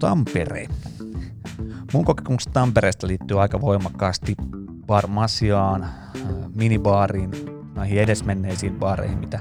Tampere. 0.00 0.66
Mun 1.92 2.04
kokemus 2.04 2.46
Tampereesta 2.46 3.06
liittyy 3.06 3.40
aika 3.42 3.60
voimakkaasti 3.60 4.34
Barmasiaan, 4.86 5.86
minibaariin, 6.54 7.30
näihin 7.74 8.00
edesmenneisiin 8.00 8.74
baareihin, 8.74 9.18
mitä 9.18 9.40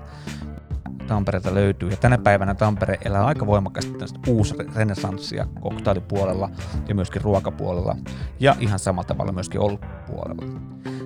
Tampereelta 1.07 1.53
löytyy. 1.53 1.89
Ja 1.89 1.97
tänä 1.97 2.17
päivänä 2.17 2.55
Tampere 2.55 2.97
elää 3.05 3.25
aika 3.25 3.45
voimakkaasti 3.45 3.93
uusi 4.27 4.55
renesanssia 4.75 5.47
koktailipuolella 5.61 6.49
ja 6.87 6.95
myöskin 6.95 7.21
ruokapuolella 7.21 7.95
ja 8.39 8.55
ihan 8.59 8.79
samalla 8.79 9.07
tavalla 9.07 9.31
myöskin 9.31 9.61
olutpuolella. 9.61 10.59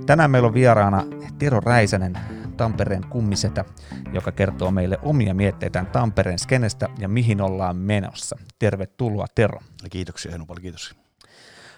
Tänään 0.06 0.32
meillä 0.32 0.48
on 0.48 0.54
vieraana 0.54 1.04
Tero 1.40 1.60
Räisänen, 1.60 2.20
Tampereen 2.60 3.08
kummisetä, 3.10 3.66
joka 4.14 4.32
kertoo 4.32 4.72
meille 4.72 4.98
omia 5.02 5.34
mietteitään 5.34 5.88
Tampereen 5.88 6.40
skenestä 6.40 6.90
ja 6.98 7.08
mihin 7.08 7.42
ollaan 7.42 7.76
menossa. 7.78 8.38
Tervetuloa 8.60 9.26
Tero. 9.36 9.60
Kiitoksia 9.90 10.32
Henu, 10.32 10.46
paljon 10.46 10.62
kiitos. 10.62 10.96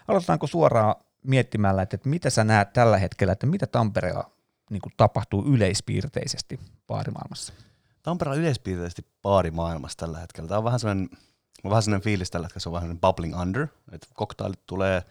Aloitetaanko 0.07 0.47
suoraan 0.47 0.95
miettimällä, 1.23 1.81
että 1.81 1.97
mitä 2.05 2.29
sä 2.29 2.43
näet 2.43 2.73
tällä 2.73 2.97
hetkellä, 2.97 3.33
että 3.33 3.47
mitä 3.47 3.67
Tampereella 3.67 4.31
niin 4.69 4.81
kuin 4.81 4.93
tapahtuu 4.97 5.45
yleispiirteisesti 5.45 6.59
baarimaailmassa? 6.87 7.53
Tampereella 8.03 8.41
yleispiirteisesti 8.41 9.05
baarimaailmassa 9.21 9.97
tällä 9.97 10.19
hetkellä. 10.19 10.47
Tämä 10.47 10.57
on 10.57 10.63
vähän 10.63 10.79
sellainen, 10.79 11.09
on 11.63 11.69
vähän 11.69 11.83
sellainen 11.83 12.03
fiilis 12.03 12.31
tällä 12.31 12.45
hetkellä, 12.45 12.61
se 12.61 12.69
on 12.69 12.73
vähän 12.73 12.83
sellainen 12.83 13.01
bubbling 13.01 13.41
under, 13.41 13.67
että 13.91 14.07
koktailit 14.13 14.65
tulee 14.65 15.03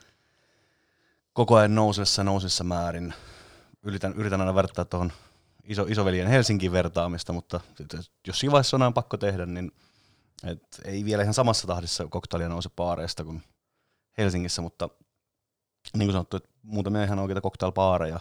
koko 1.32 1.56
ajan 1.56 1.74
nousessa 1.74 2.24
nousessa 2.24 2.64
määrin. 2.64 3.14
Yritän, 3.82 4.12
yritän 4.16 4.40
aina 4.40 4.54
vertaa 4.54 4.84
tuohon 4.84 5.12
iso, 5.64 5.82
isoveljen 5.82 6.28
Helsingin 6.28 6.72
vertaamista, 6.72 7.32
mutta 7.32 7.60
jos 8.26 8.38
siinä 8.38 8.52
vaiheessa 8.52 8.76
on 8.76 8.94
pakko 8.94 9.16
tehdä, 9.16 9.46
niin 9.46 9.72
et 10.44 10.80
ei 10.84 11.04
vielä 11.04 11.22
ihan 11.22 11.34
samassa 11.34 11.66
tahdissa 11.66 12.06
koktailia 12.06 12.48
nouse 12.48 12.70
baareista 12.76 13.24
kuin 13.24 13.42
Helsingissä, 14.18 14.62
mutta 14.62 14.88
niin 15.96 16.06
kuin 16.06 16.12
sanottu, 16.12 16.36
että 16.36 16.48
muutamia 16.62 17.04
ihan 17.04 17.18
oikeita 17.18 17.40
cocktailbaareja. 17.40 18.20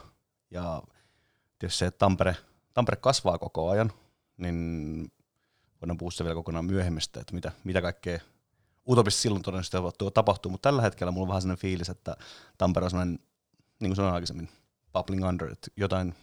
Ja 0.51 0.83
tietysti 1.59 1.79
se, 1.79 1.85
että 1.85 1.97
Tampere, 1.97 2.35
Tampere 2.73 2.95
kasvaa 2.95 3.37
koko 3.37 3.69
ajan, 3.69 3.91
niin 4.37 5.11
voidaan 5.81 5.97
puhua 5.97 6.11
vielä 6.23 6.35
kokonaan 6.35 6.65
myöhemmistä, 6.65 7.19
että 7.19 7.33
mitä, 7.33 7.51
mitä 7.63 7.81
kaikkea 7.81 8.19
utopisesti 8.89 9.21
silloin 9.21 9.43
todennäköisesti 9.43 10.11
tapahtuu, 10.13 10.51
mutta 10.51 10.69
tällä 10.69 10.81
hetkellä 10.81 11.11
mulla 11.11 11.23
on 11.23 11.27
vähän 11.27 11.41
sellainen 11.41 11.61
fiilis, 11.61 11.89
että 11.89 12.17
Tampere 12.57 12.83
on 12.83 12.89
sellainen, 12.89 13.19
niin 13.79 13.89
kuin 13.89 13.95
sanoin 13.95 14.13
aikaisemmin, 14.13 14.49
bubbling 14.93 15.27
under, 15.27 15.51
että 15.51 15.67
jotain 15.75 16.15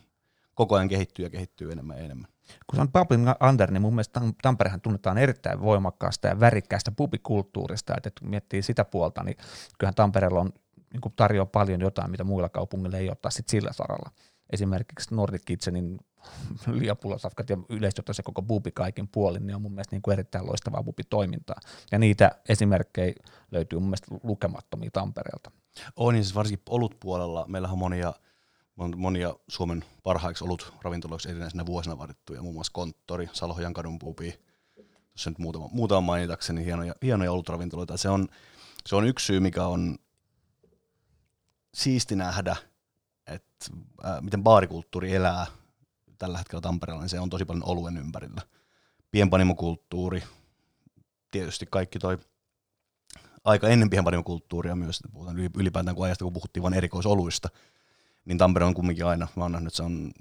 koko 0.57 0.75
ajan 0.75 0.89
kehittyy 0.89 1.25
ja 1.25 1.31
kehittyy 1.31 1.73
enemmän 1.73 1.99
ja 1.99 2.05
enemmän. 2.05 2.31
Kun 2.67 2.81
on 2.81 2.93
bubbling 2.93 3.29
under, 3.49 3.71
niin 3.71 3.83
mun 3.83 3.93
mielestä 3.93 4.21
Tamperehan 4.43 4.81
tunnetaan 4.81 5.19
erittäin 5.19 5.61
voimakkaasta 5.61 6.29
ja 6.29 6.41
värikkäästä 6.41 6.91
pubikulttuurista, 6.91 7.95
että 7.97 8.11
kun 8.21 8.31
miettii 8.31 8.63
sitä 8.63 8.85
puolta, 8.85 9.23
niin 9.23 9.37
kyllähän 9.79 9.95
Tampereella 9.95 10.41
on 10.41 10.51
niin 10.93 11.13
tarjoaa 11.17 11.47
paljon 11.47 11.81
jotain, 11.81 12.11
mitä 12.11 12.25
muilla 12.25 12.49
kaupungilla 12.49 12.97
ei 12.97 13.11
ottaa 13.11 13.31
sit 13.31 13.49
sillä 13.49 13.73
saralla. 13.73 14.11
Esimerkiksi 14.51 15.15
Nordic 15.15 15.43
Kitchenin 15.45 15.99
liapulasafkat 16.81 17.51
ja 17.51 17.57
yleisesti 17.69 18.15
se 18.15 18.23
koko 18.23 18.43
bubi 18.43 18.73
kaikin 18.73 19.09
puolin, 19.09 19.47
niin 19.47 19.55
on 19.55 19.63
mun 19.63 19.73
mielestä 19.73 19.97
niin 19.97 20.03
kuin 20.03 20.13
erittäin 20.13 20.47
loistavaa 20.47 20.83
bubitoimintaa. 20.83 21.57
Ja 21.93 21.99
niitä 21.99 22.31
esimerkkejä 22.49 23.15
löytyy 23.51 23.79
mun 23.79 23.89
mielestä 23.89 24.15
lukemattomia 24.23 24.91
Tampereelta. 24.93 25.51
On, 25.97 26.15
niin 26.15 26.25
siis 26.25 26.35
varsinkin 26.35 26.63
olutpuolella. 26.69 27.45
Meillä 27.49 27.69
on 27.69 27.79
monia, 27.79 28.15
monia 28.77 29.35
Suomen 29.49 29.85
parhaiksi 30.03 30.45
olut 30.45 30.73
ravintoloiksi 30.83 31.31
erinäisenä 31.31 31.67
vuosina 31.67 31.99
vaadittuja, 31.99 32.43
muun 32.43 32.55
muassa 32.55 32.73
Konttori, 32.73 33.29
Salhojan 33.33 33.73
kadun 33.73 33.99
pubi, 33.99 34.41
jos 35.13 35.27
nyt 35.27 35.39
muutama, 35.39 35.69
muutama 35.73 36.01
mainitakseni, 36.01 36.65
hienoja, 36.65 36.95
hienoja 37.03 37.33
olutravintoloita. 37.33 37.97
Se 37.97 38.09
on, 38.09 38.29
se 38.87 38.97
on 38.97 39.07
yksi 39.07 39.27
syy, 39.27 39.41
mikä 39.41 39.67
on 39.67 39.99
siisti 41.75 42.17
nähdä, 42.17 42.57
että 43.27 43.67
äh, 44.05 44.23
miten 44.23 44.43
baarikulttuuri 44.43 45.15
elää 45.15 45.47
tällä 46.19 46.39
hetkellä 46.39 46.61
Tampereella, 46.61 47.03
niin 47.03 47.11
se 47.11 47.21
on 47.21 47.31
tosi 47.31 47.45
paljon 47.45 47.69
oluen 47.69 47.97
ympärillä. 47.97 48.43
Pienpanimokulttuuri, 49.11 50.23
tietysti 51.31 51.67
kaikki 51.71 51.99
toi 51.99 52.19
aika 53.45 53.69
ennen 53.69 53.91
pienpanimokulttuuria 53.91 54.77
myös, 54.77 55.01
puhutaan 55.13 55.39
ylipäätään 55.39 55.97
kuin 55.97 56.05
ajasta, 56.05 56.25
kun 56.25 56.33
puhuttiin 56.33 56.63
vain 56.63 56.75
erikoisoluista, 56.75 57.49
niin 58.27 58.39
Tampere 58.39 58.65
on 58.65 58.75
kumminkin 58.75 59.07
aina, 59.07 59.29
mä 59.37 59.45
oon 59.45 59.53
nähnyt, 59.53 59.69
että 59.69 59.77
se 59.77 59.83
on 59.83 60.13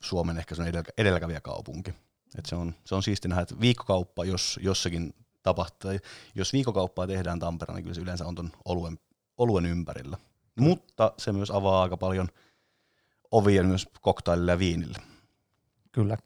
Suomen 0.00 0.38
ehkä 0.38 0.54
se 0.54 0.62
on 0.62 0.68
edelläkävijä 0.98 1.40
kaupunki. 1.40 1.94
Et 2.38 2.46
se, 2.46 2.56
on, 2.56 2.74
se 2.84 2.94
on 2.94 3.02
siisti 3.02 3.28
nähdä, 3.28 3.42
että 3.42 3.60
viikkokauppa, 3.60 4.24
jos 4.24 4.60
jossakin 4.62 5.14
tapahtuu, 5.42 5.90
jos 6.34 6.52
viikkokauppaa 6.52 7.06
tehdään 7.06 7.38
Tampereella, 7.38 7.76
niin 7.76 7.84
kyllä 7.84 7.94
se 7.94 8.00
yleensä 8.00 8.26
on 8.26 8.34
tuon 8.34 8.52
oluen, 8.64 8.98
oluen 9.38 9.66
ympärillä. 9.66 10.16
Mutta 10.60 11.12
se 11.18 11.32
myös 11.32 11.50
avaa 11.50 11.82
aika 11.82 11.96
paljon 11.96 12.28
ovia 13.30 13.62
myös 13.62 13.88
koktailille 14.00 14.52
ja 14.52 14.58
viinille. 14.58 14.98
Kyllä, 15.92 16.16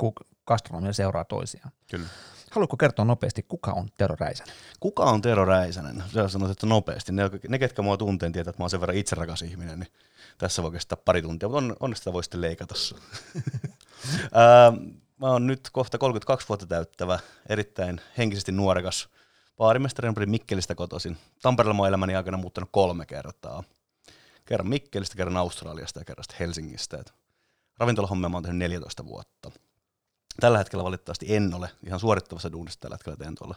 gastronomia 0.46 0.92
seuraa 0.92 1.24
toisiaan. 1.24 1.72
Kyllä. 1.90 2.06
Haluatko 2.50 2.76
kertoa 2.76 3.04
nopeasti, 3.04 3.42
kuka 3.42 3.72
on 3.72 3.88
Tero 3.98 4.16
Räisänen? 4.20 4.54
Kuka 4.80 5.02
on 5.02 5.22
Tero 5.22 5.44
Räisänen? 5.44 6.04
Sä 6.14 6.28
sanoit, 6.28 6.52
että 6.52 6.66
nopeasti. 6.66 7.12
Ne, 7.12 7.30
ne 7.48 7.58
ketkä 7.58 7.82
mua 7.82 7.96
tuntee, 7.96 8.30
tietää, 8.30 8.50
että 8.50 8.60
mä 8.60 8.64
oon 8.64 8.70
sen 8.70 8.80
verran 8.80 8.96
itse 8.96 9.16
ihminen, 9.46 9.78
niin 9.78 9.92
tässä 10.38 10.62
voi 10.62 10.72
kestää 10.72 10.98
pari 11.04 11.22
tuntia, 11.22 11.48
mutta 11.48 11.64
on, 11.64 11.76
onneksi 11.80 12.00
sitä 12.00 12.12
voi 12.12 12.24
sitten 12.24 12.40
leikata. 12.40 12.74
mä 15.20 15.30
oon 15.30 15.46
nyt 15.46 15.68
kohta 15.72 15.98
32 15.98 16.48
vuotta 16.48 16.66
täyttävä, 16.66 17.18
erittäin 17.48 18.00
henkisesti 18.18 18.52
nuorekas 18.52 19.08
baarimestari, 19.56 20.08
on 20.08 20.14
Mikkelistä 20.26 20.74
kotoisin. 20.74 21.16
Tampereella 21.42 21.74
mä 21.74 21.82
oon 21.82 21.88
elämäni 21.88 22.16
aikana 22.16 22.36
muuttanut 22.36 22.68
kolme 22.72 23.06
kertaa. 23.06 23.64
Kerran 24.44 24.68
Mikkelistä, 24.68 25.16
kerran 25.16 25.36
Australiasta 25.36 26.00
ja 26.00 26.04
kerran 26.04 26.24
Helsingistä. 26.40 26.98
Et 26.98 27.14
ravintolahommia 27.78 28.28
mä 28.28 28.36
oon 28.36 28.42
tehnyt 28.42 28.58
14 28.58 29.06
vuotta. 29.06 29.50
Tällä 30.40 30.58
hetkellä 30.58 30.84
valitettavasti 30.84 31.36
en 31.36 31.54
ole 31.54 31.70
ihan 31.86 32.00
suorittavassa 32.00 32.52
duunissa 32.52 32.80
tällä 32.80 32.94
hetkellä 32.94 33.16
teen 33.16 33.34
tuolla 33.34 33.54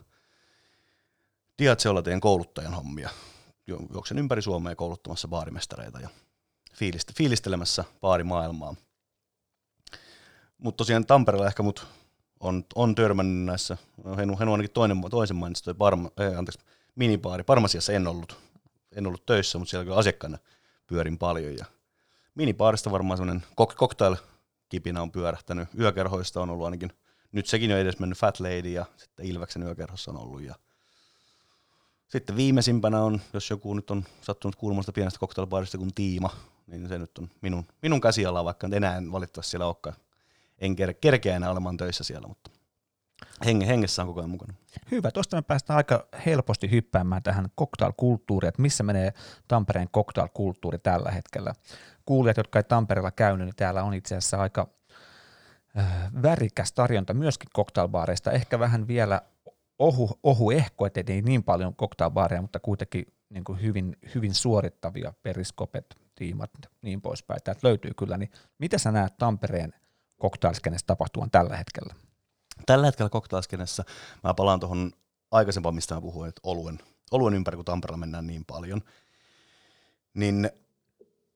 Diatseolla 1.60 2.02
teen 2.02 2.20
kouluttajan 2.20 2.74
hommia. 2.74 3.10
Juoksen 3.94 4.20
ympäri 4.20 4.42
Suomea 4.42 4.76
kouluttamassa 4.76 5.28
baarimestareita 5.28 6.00
ja 6.00 6.10
fiilistelemässä 7.18 7.84
baarimaailmaa. 8.02 8.76
Mutta 10.58 10.78
tosiaan 10.78 11.06
Tampereella 11.06 11.48
ehkä 11.48 11.64
mut 11.64 11.88
on, 12.40 12.66
on 12.76 12.96
törmännyt 12.96 13.46
näissä, 13.46 13.78
Henu, 14.18 14.40
Henu 14.40 14.52
ainakin 14.52 14.72
toinen, 14.72 14.98
toisen 15.12 15.38
mainitsi, 15.38 15.64
toi 15.64 15.74
Parma, 15.74 16.10
eh, 16.18 16.38
anteeksi, 16.38 16.66
minibaari. 16.96 17.44
Parmasiassa 17.44 17.94
en 17.94 18.08
ollut, 18.08 18.38
en 18.92 19.08
ollut 19.08 19.26
töissä, 19.26 19.58
mutta 19.58 19.70
siellä 19.70 19.86
kyllä 19.86 19.98
asiakkaana 19.98 20.38
pyörin 20.88 21.18
paljon. 21.18 21.56
Ja 21.58 21.66
minibaarista 22.36 22.92
varmaan 22.92 23.18
semmoinen 23.18 23.44
cocktail 23.58 24.16
kipinä 24.74 25.02
on 25.02 25.12
pyörähtänyt. 25.12 25.70
Yökerhoista 25.80 26.42
on 26.42 26.50
ollut 26.50 26.66
ainakin, 26.66 26.90
nyt 27.32 27.48
sekin 27.48 27.72
on 27.72 27.78
edes 27.78 28.00
mennyt 28.00 28.18
Fat 28.18 28.40
Lady 28.40 28.70
ja 28.70 28.86
sitten 28.98 29.26
Ilveksen 29.26 29.64
yökerhossa 29.64 30.12
on 30.12 30.18
ollut. 30.18 30.42
Ja 30.42 30.56
sitten 32.08 32.36
viimeisimpänä 32.36 33.00
on, 33.00 33.22
jos 33.34 33.50
joku 33.50 33.74
nyt 33.74 33.92
on 33.92 34.04
sattunut 34.22 34.56
kuulemasta 34.56 34.92
pienestä 34.92 35.20
cocktailbaarista 35.20 35.78
kuin 35.78 35.94
Tiima, 35.96 36.30
niin 36.68 36.88
se 36.88 36.98
nyt 36.98 37.18
on 37.18 37.30
minun, 37.42 37.66
minun 37.82 38.02
käsialaa, 38.02 38.46
vaikka 38.46 38.70
enää 38.72 38.98
en 38.98 39.12
valitettavasti 39.12 39.52
siellä 39.52 39.66
olekaan. 39.66 39.96
En 40.60 40.76
kerkeä 41.02 41.36
enää 41.36 41.52
olemaan 41.52 41.78
töissä 41.78 42.04
siellä, 42.04 42.28
mutta 42.28 42.52
henge, 43.46 43.68
hengessä 43.68 44.02
on 44.02 44.08
koko 44.08 44.20
ajan 44.20 44.30
mukana. 44.30 44.54
Hyvä, 44.92 45.12
tuosta 45.12 45.38
me 45.38 45.42
päästään 45.42 45.78
aika 45.78 46.08
helposti 46.26 46.72
hyppäämään 46.72 47.24
tähän 47.24 47.48
cocktailkulttuuriin, 47.60 48.50
että 48.50 48.62
missä 48.62 48.84
menee 48.84 49.14
Tampereen 49.48 49.90
cocktailkulttuuri 49.90 50.80
tällä 50.80 51.12
hetkellä. 51.12 51.54
Kuulijat, 52.06 52.38
jotka 52.38 52.60
ei 52.60 52.64
Tampereella 52.64 53.12
käynyt, 53.12 53.48
niin 53.48 53.56
täällä 53.56 53.84
on 53.84 53.94
itse 53.94 54.16
asiassa 54.16 54.38
aika 54.38 54.68
äh, 55.78 56.12
värikäs 56.22 56.74
tarjonta 56.74 57.14
myöskin 57.14 57.50
cocktailbaareista, 57.56 58.32
ehkä 58.32 58.60
vähän 58.60 58.88
vielä 58.88 59.22
ohu, 59.80 60.20
ohu 60.24 60.52
ehko, 60.52 60.86
että 60.86 61.04
ei 61.08 61.22
niin 61.22 61.44
paljon 61.44 61.76
cocktailbaareja, 61.76 62.42
mutta 62.42 62.60
kuitenkin 62.60 63.06
niin 63.30 63.44
kuin 63.44 63.62
hyvin, 63.62 63.98
hyvin 64.16 64.34
suorittavia 64.34 65.14
periskopet, 65.24 65.96
tiimat, 66.16 66.52
niin 66.82 67.02
poispäin. 67.02 67.40
Täältä 67.44 67.68
löytyy 67.68 67.92
kyllä, 67.98 68.18
niin 68.18 68.32
mitä 68.60 68.78
sä 68.78 68.92
näet 68.92 69.18
Tampereen 69.18 69.74
cocktailskenessä 70.22 70.88
tapahtuvan 70.88 71.32
tällä 71.32 71.58
hetkellä? 71.58 71.94
Tällä 72.66 72.86
hetkellä 72.86 73.10
cocktailskenessä 73.10 73.84
mä 74.24 74.34
palaan 74.34 74.60
tuohon 74.60 74.92
aikaisempaan, 75.32 75.76
mistä 75.76 75.96
mä 75.96 76.02
puhuin, 76.02 76.30
että 76.30 76.42
oluen, 76.44 76.80
oluen 77.12 77.34
ympäri, 77.34 77.56
kun 77.56 77.66
Tampereella 77.66 77.98
mennään 77.98 78.28
niin 78.28 78.46
paljon, 78.46 78.82
niin 80.14 80.50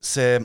se, 0.00 0.40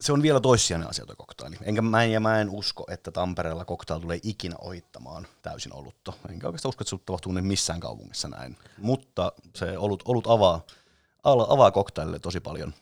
se 0.00 0.12
on 0.12 0.22
vielä 0.22 0.40
toissijainen 0.40 0.88
asia 0.88 1.06
tuo 1.06 1.16
koktaili. 1.16 1.56
Enkä 1.62 1.82
mä 1.82 2.02
en, 2.02 2.12
ja 2.12 2.20
mä 2.20 2.40
en 2.40 2.50
usko, 2.50 2.84
että 2.90 3.10
Tampereella 3.10 3.64
koktail 3.64 4.00
tulee 4.00 4.20
ikinä 4.22 4.56
ohittamaan 4.58 5.26
täysin 5.42 5.72
olutta. 5.72 6.12
Enkä 6.30 6.46
oikeastaan 6.46 6.68
usko, 6.68 6.82
että 6.82 6.90
se 6.90 6.96
tapahtuu 6.96 7.32
niin 7.32 7.46
missään 7.46 7.80
kaupungissa 7.80 8.28
näin. 8.28 8.56
Mutta 8.78 9.32
se 9.54 9.78
olut, 9.78 10.02
olut 10.06 10.26
avaa, 10.26 10.66
avaa 11.24 11.70
koktailille 11.70 12.18
tosi 12.18 12.40
paljon 12.40 12.74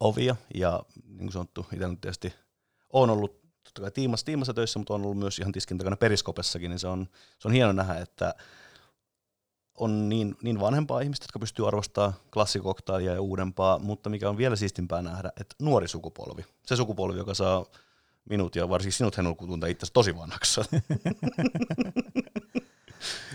ovia. 0.00 0.36
Ja 0.54 0.82
niin 1.04 1.18
kuin 1.18 1.32
sanottu, 1.32 1.66
itse 1.72 1.88
nyt 1.88 2.00
tietysti 2.00 2.34
on 2.92 3.10
ollut 3.10 3.40
totta 3.64 3.80
kai 3.80 3.90
tiimassa, 3.90 4.26
tiimassa 4.26 4.54
töissä, 4.54 4.78
mutta 4.78 4.94
on 4.94 5.02
ollut 5.02 5.18
myös 5.18 5.38
ihan 5.38 5.52
tiskin 5.52 5.78
takana 5.78 5.96
periskopessakin, 5.96 6.70
niin 6.70 6.78
se 6.78 6.88
on, 6.88 7.08
se 7.38 7.48
on 7.48 7.54
hieno 7.54 7.72
nähdä, 7.72 7.94
että 8.00 8.34
on 9.78 10.08
niin, 10.08 10.36
niin 10.42 10.60
vanhempaa 10.60 11.00
ihmistä, 11.00 11.24
jotka 11.24 11.38
pystyy 11.38 11.68
arvostamaan 11.68 12.14
klassikoktailia 12.32 13.12
ja 13.12 13.20
uudempaa, 13.20 13.78
mutta 13.78 14.10
mikä 14.10 14.28
on 14.28 14.36
vielä 14.36 14.56
siistimpää 14.56 15.02
nähdä, 15.02 15.32
että 15.40 15.54
nuori 15.62 15.88
sukupolvi, 15.88 16.44
se 16.66 16.76
sukupolvi, 16.76 17.18
joka 17.18 17.34
saa 17.34 17.64
minut 18.30 18.56
ja 18.56 18.68
varsinkin 18.68 18.92
sinut 18.92 19.16
Henul 19.16 19.34
tuntea 19.34 19.68
itse 19.68 19.86
tosi 19.92 20.16
vanhaksi. 20.16 20.60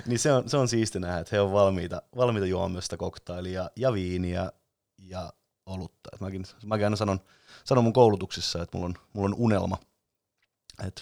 niin 0.07 0.19
se 0.19 0.33
on, 0.33 0.49
se 0.49 0.57
on 0.57 0.67
siisti 0.67 0.99
nähdä, 0.99 1.19
että 1.19 1.35
he 1.35 1.41
on 1.41 1.51
valmiita, 1.51 2.01
valmiita 2.15 2.47
juomaan 2.47 2.71
myös 2.71 2.85
sitä 2.85 2.97
koktailia 2.97 3.69
ja 3.75 3.93
viiniä 3.93 4.51
ja 4.97 5.33
olutta. 5.65 6.09
Et 6.13 6.21
mäkin, 6.21 6.43
mäkin 6.65 6.85
aina 6.85 6.95
sanon, 6.95 7.19
sanon 7.63 7.83
mun 7.83 7.93
koulutuksissa, 7.93 8.61
että 8.61 8.77
mulla 8.77 8.85
on, 8.85 8.93
mulla 9.13 9.27
on 9.27 9.35
unelma, 9.37 9.77
että 10.87 11.01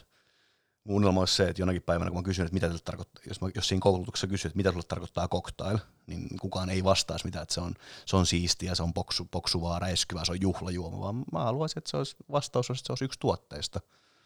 mun 0.83 0.95
unelma 0.95 1.19
olisi 1.19 1.35
se, 1.35 1.49
että 1.49 1.61
jonakin 1.61 1.81
päivänä, 1.81 2.11
kun 2.11 2.19
mä 2.19 2.23
kysyn, 2.23 2.45
että 2.45 2.53
mitä 2.53 2.69
tarkoittaa, 2.85 3.23
jos, 3.27 3.41
mä, 3.41 3.49
jos 3.55 3.67
siinä 3.67 3.81
koulutuksessa 3.81 4.27
kysyn, 4.27 4.49
että 4.49 4.57
mitä 4.57 4.71
sulle 4.71 4.83
tarkoittaa 4.87 5.27
cocktail, 5.27 5.77
niin 6.07 6.27
kukaan 6.41 6.69
ei 6.69 6.83
vastaisi 6.83 7.25
mitä, 7.25 7.41
että 7.41 7.53
se 7.53 7.61
on, 7.61 7.73
se 8.05 8.17
on 8.17 8.25
siistiä, 8.25 8.75
se 8.75 8.83
on 8.83 8.93
poksu, 8.93 9.27
poksuvaa, 9.31 9.79
räiskyvää, 9.79 10.25
se 10.25 10.31
on 10.31 10.41
juhlajuoma, 10.41 10.99
vaan 10.99 11.23
mä 11.31 11.39
haluaisin, 11.39 11.77
että 11.77 11.91
se 11.91 11.97
olisi, 11.97 12.15
vastaus 12.31 12.69
olisi, 12.69 12.81
että 12.81 12.87
se 12.87 12.91
olisi 12.91 13.05
yksi 13.05 13.19
tuotteista 13.19 13.81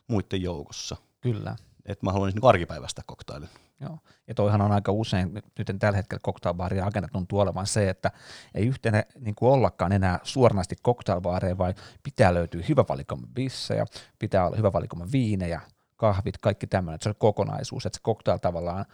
muiden 0.07 0.41
joukossa. 0.41 0.97
Kyllä. 1.21 1.55
Että 1.85 2.05
mä 2.05 2.11
haluaisin 2.11 2.39
niin 2.39 2.49
arkipäivästä 2.49 3.01
koktailin. 3.05 3.49
Joo. 3.79 3.99
Ja 4.27 4.35
toihan 4.35 4.61
on 4.61 4.71
aika 4.71 4.91
usein, 4.91 5.33
nyt 5.33 5.71
tällä 5.79 5.97
hetkellä 5.97 6.21
cocktailbaarin 6.21 6.83
agenda 6.83 7.07
tuntuu 7.07 7.39
olevan 7.39 7.67
se, 7.67 7.89
että 7.89 8.11
ei 8.53 8.67
yhtenä 8.67 9.03
niin 9.19 9.35
kuin 9.35 9.51
ollakaan 9.51 9.91
enää 9.91 10.19
suoranaisesti 10.23 10.75
cocktailbaareja, 10.85 11.57
vaan 11.57 11.73
pitää 12.03 12.33
löytyä 12.33 12.63
hyvä 12.69 12.85
valikoma 12.89 13.27
bissejä, 13.33 13.85
pitää 14.19 14.47
olla 14.47 14.57
hyvä 14.57 14.73
valikoma 14.73 15.07
viinejä, 15.11 15.61
kahvit, 16.05 16.37
kaikki 16.37 16.67
tämmöinen, 16.67 16.95
että 16.95 17.03
se 17.03 17.09
on 17.09 17.15
kokonaisuus, 17.17 17.85
että 17.85 17.97
se 17.97 18.03
cocktail 18.03 18.37
tavallaan 18.37 18.85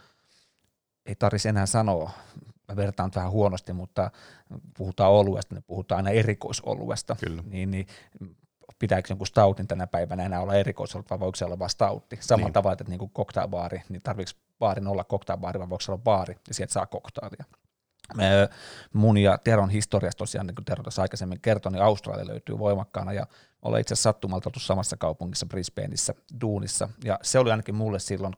ei 1.06 1.14
tarvitsisi 1.14 1.48
enää 1.48 1.66
sanoa, 1.66 2.10
mä 2.68 2.76
vertaan 2.76 3.10
vähän 3.14 3.30
huonosti, 3.30 3.72
mutta 3.72 4.10
puhutaan 4.76 5.10
oluesta, 5.10 5.54
niin 5.54 5.64
puhutaan 5.66 5.96
aina 5.96 6.10
erikoisoluesta, 6.10 7.16
Kyllä. 7.24 7.42
Niin, 7.46 7.70
niin 7.70 7.86
pitääkö 8.78 9.06
jonkun 9.10 9.26
stoutin 9.26 9.68
tänä 9.68 9.86
päivänä 9.86 10.24
enää 10.24 10.40
olla 10.40 10.54
erikoisolut, 10.54 11.10
vai 11.10 11.20
voiko 11.20 11.36
se 11.36 11.44
olla 11.44 11.58
vain 11.58 11.70
stoutti? 11.70 12.18
Samalla 12.20 12.46
niin. 12.46 12.52
tavalla, 12.52 12.72
että 12.72 12.84
niin 12.84 12.98
kuin 12.98 13.10
cocktailbaari, 13.10 13.82
niin 13.88 14.02
tarvitseeko 14.02 14.40
baarin 14.58 14.86
olla 14.86 15.04
cocktailbaari, 15.04 15.60
vai 15.60 15.70
voiko 15.70 15.80
se 15.80 15.92
olla 15.92 16.02
baari, 16.02 16.34
ja 16.48 16.54
sieltä 16.54 16.72
saa 16.72 16.86
cocktailia. 16.86 17.44
Mun 18.92 19.18
ja 19.18 19.38
Teron 19.38 19.70
historiasta 19.70 20.18
tosiaan, 20.18 20.46
niin 20.46 20.54
kuin 20.54 20.64
Tero 20.64 20.82
tässä 20.82 21.02
aikaisemmin 21.02 21.40
kertoi, 21.40 21.72
niin 21.72 21.82
Australia 21.82 22.26
löytyy 22.26 22.58
voimakkaana, 22.58 23.12
ja 23.12 23.26
olen 23.62 23.80
itse 23.80 23.94
sattumalta 23.94 24.48
ollut 24.48 24.62
samassa 24.62 24.96
kaupungissa 24.96 25.46
Brisbaneissa 25.46 26.14
duunissa, 26.40 26.88
ja 27.04 27.18
se 27.22 27.38
oli 27.38 27.50
ainakin 27.50 27.74
mulle 27.74 27.98
silloin 27.98 28.34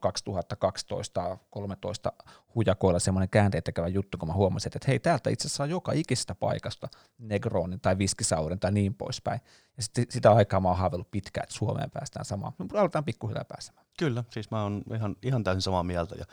2012-2013 2.09 2.25
hujakoilla 2.55 2.99
semmoinen 2.99 3.29
käänteen 3.29 3.63
tekevä 3.63 3.87
juttu, 3.87 4.17
kun 4.17 4.27
mä 4.27 4.33
huomasin, 4.33 4.71
että 4.75 4.87
hei, 4.87 4.99
täältä 4.99 5.29
itse 5.29 5.63
on 5.63 5.69
joka 5.69 5.91
ikistä 5.91 6.35
paikasta 6.35 6.87
Negronin 7.17 7.79
tai 7.79 7.97
viskisaurin 7.97 8.59
tai 8.59 8.71
niin 8.71 8.93
poispäin. 8.93 9.41
Ja 9.77 9.83
sitten 9.83 10.05
sitä 10.09 10.31
aikaa 10.31 10.59
mä 10.59 10.67
oon 10.67 10.77
haaveillut 10.77 11.11
pitkään, 11.11 11.43
että 11.43 11.55
Suomeen 11.55 11.91
päästään 11.91 12.25
samaan. 12.25 12.53
Me 12.73 12.79
aletaan 12.79 13.05
pikkuhiljaa 13.05 13.45
pääsemään. 13.45 13.85
Kyllä, 13.99 14.23
siis 14.29 14.51
mä 14.51 14.63
oon 14.63 14.81
ihan, 14.95 15.15
ihan 15.21 15.43
täysin 15.43 15.61
samaa 15.61 15.83
mieltä. 15.83 16.15
Ja 16.15 16.25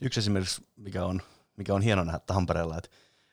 yksi 0.00 0.20
esimerkiksi, 0.20 0.62
mikä 0.76 1.04
on, 1.04 1.22
mikä 1.56 1.74
on 1.74 1.82
hieno 1.82 2.04
nähdä 2.04 2.18
Tampereella, 2.18 2.78
että 2.78 2.90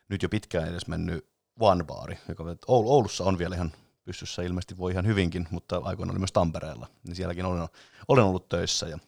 nyt 0.08 0.22
jo 0.22 0.28
pitkään 0.28 0.68
edes 0.68 0.86
mennyt 0.86 1.28
One 1.60 1.84
Baari, 1.84 2.18
joka 2.28 2.44
Oulussa 2.66 3.24
on 3.24 3.38
vielä 3.38 3.54
ihan 3.54 3.72
pystyssä 4.04 4.42
ilmeisesti 4.42 4.78
voi 4.78 4.92
ihan 4.92 5.06
hyvinkin, 5.06 5.46
mutta 5.50 5.80
aikoina 5.84 6.12
oli 6.12 6.18
myös 6.18 6.32
Tampereella, 6.32 6.86
niin 7.04 7.16
sielläkin 7.16 7.44
olen, 7.44 7.68
olen 8.08 8.24
ollut 8.24 8.48
töissä 8.48 8.88
ja 8.88 8.98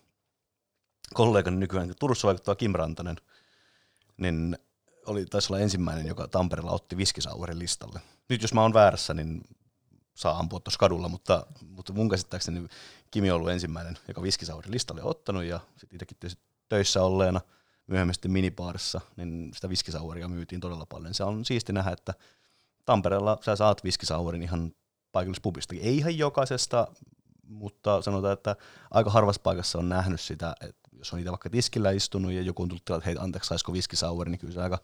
kollegani 1.15 1.57
nykyään, 1.57 1.95
Turussa 2.01 2.27
vaikuttaa 2.27 2.55
Kim 2.55 2.73
Rantanen, 2.73 3.17
niin 4.17 4.59
oli, 5.07 5.27
taisi 5.27 5.53
olla 5.53 5.63
ensimmäinen, 5.63 6.07
joka 6.07 6.29
Tampereella 6.29 6.71
otti 6.71 6.97
viskisauerin 6.97 7.59
listalle. 7.59 8.01
Nyt 8.29 8.43
jos 8.43 8.55
mä 8.55 8.63
oon 8.63 8.75
väärässä, 8.75 9.15
niin 9.15 9.43
saa 10.15 10.39
ampua 10.39 10.61
tuossa 10.61 10.79
kadulla, 10.79 11.09
mutta, 11.09 11.47
mutta 11.69 11.93
mun 11.93 12.09
käsittääkseni 12.09 12.69
Kimi 13.11 13.31
on 13.31 13.37
ollut 13.37 13.51
ensimmäinen, 13.51 13.99
joka 14.09 14.23
viskisauerin 14.23 14.73
listalle 14.73 15.03
on 15.03 15.11
ottanut 15.11 15.45
ja 15.45 15.61
sitten 15.77 15.97
itsekin 15.97 16.39
töissä 16.69 17.03
olleena 17.03 17.41
myöhemmin 17.87 18.15
sitten 18.15 18.31
minipaarissa, 18.31 19.01
niin 19.17 19.51
sitä 19.55 19.69
viskisaueria 19.69 20.29
myytiin 20.29 20.61
todella 20.61 20.87
paljon. 20.87 21.15
Se 21.15 21.25
on 21.25 21.45
siisti 21.45 21.73
nähdä, 21.73 21.91
että 21.91 22.15
Tampereella 22.85 23.39
sä 23.45 23.57
saat 23.57 23.85
viskisauerin 23.85 24.43
ihan 24.43 24.73
paikallispubistakin. 25.13 25.83
Ei 25.83 25.97
ihan 25.97 26.19
jokaisesta, 26.19 26.89
mutta 27.43 28.03
sanotaan, 28.03 28.33
että 28.33 28.57
aika 28.91 29.11
harvassa 29.11 29.43
paikassa 29.43 29.79
on 29.79 29.89
nähnyt 29.89 30.21
sitä, 30.21 30.55
että 30.61 30.91
jos 30.93 31.13
on 31.13 31.17
niitä 31.17 31.31
vaikka 31.31 31.51
tiskillä 31.51 31.91
istunut 31.91 32.33
ja 32.33 32.43
joku 32.43 32.63
on 32.63 32.69
tullut 32.69 32.91
että 32.91 33.07
hei 33.07 33.17
anteeksi, 33.19 33.49
saisiko 33.49 33.73
viskisaueri, 33.73 34.31
niin 34.31 34.39
kyllä 34.39 34.55
se 34.55 34.63
aika 34.63 34.79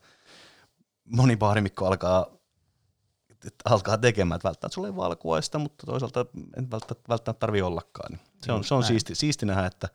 moni 1.05 1.37
baarimikko 1.37 1.87
alkaa 1.87 2.27
alkaa 3.65 3.99
tekemään, 3.99 4.37
että 4.37 4.49
välttämättä 4.49 4.75
sulle 4.75 4.89
ei 4.89 4.97
valkuaista, 4.97 5.59
mutta 5.59 5.87
toisaalta 5.87 6.27
en 6.57 6.71
välttämättä, 6.71 7.09
välttämättä 7.09 7.41
tarvi 7.41 7.63
ollakaan. 7.63 8.13
Niin 8.13 8.21
se 8.47 8.53
on, 8.53 8.65
se 8.65 8.75
on 8.75 8.85
siisti, 8.85 9.15
siisti 9.15 9.47
nähdä, 9.47 9.67
että 9.67 9.89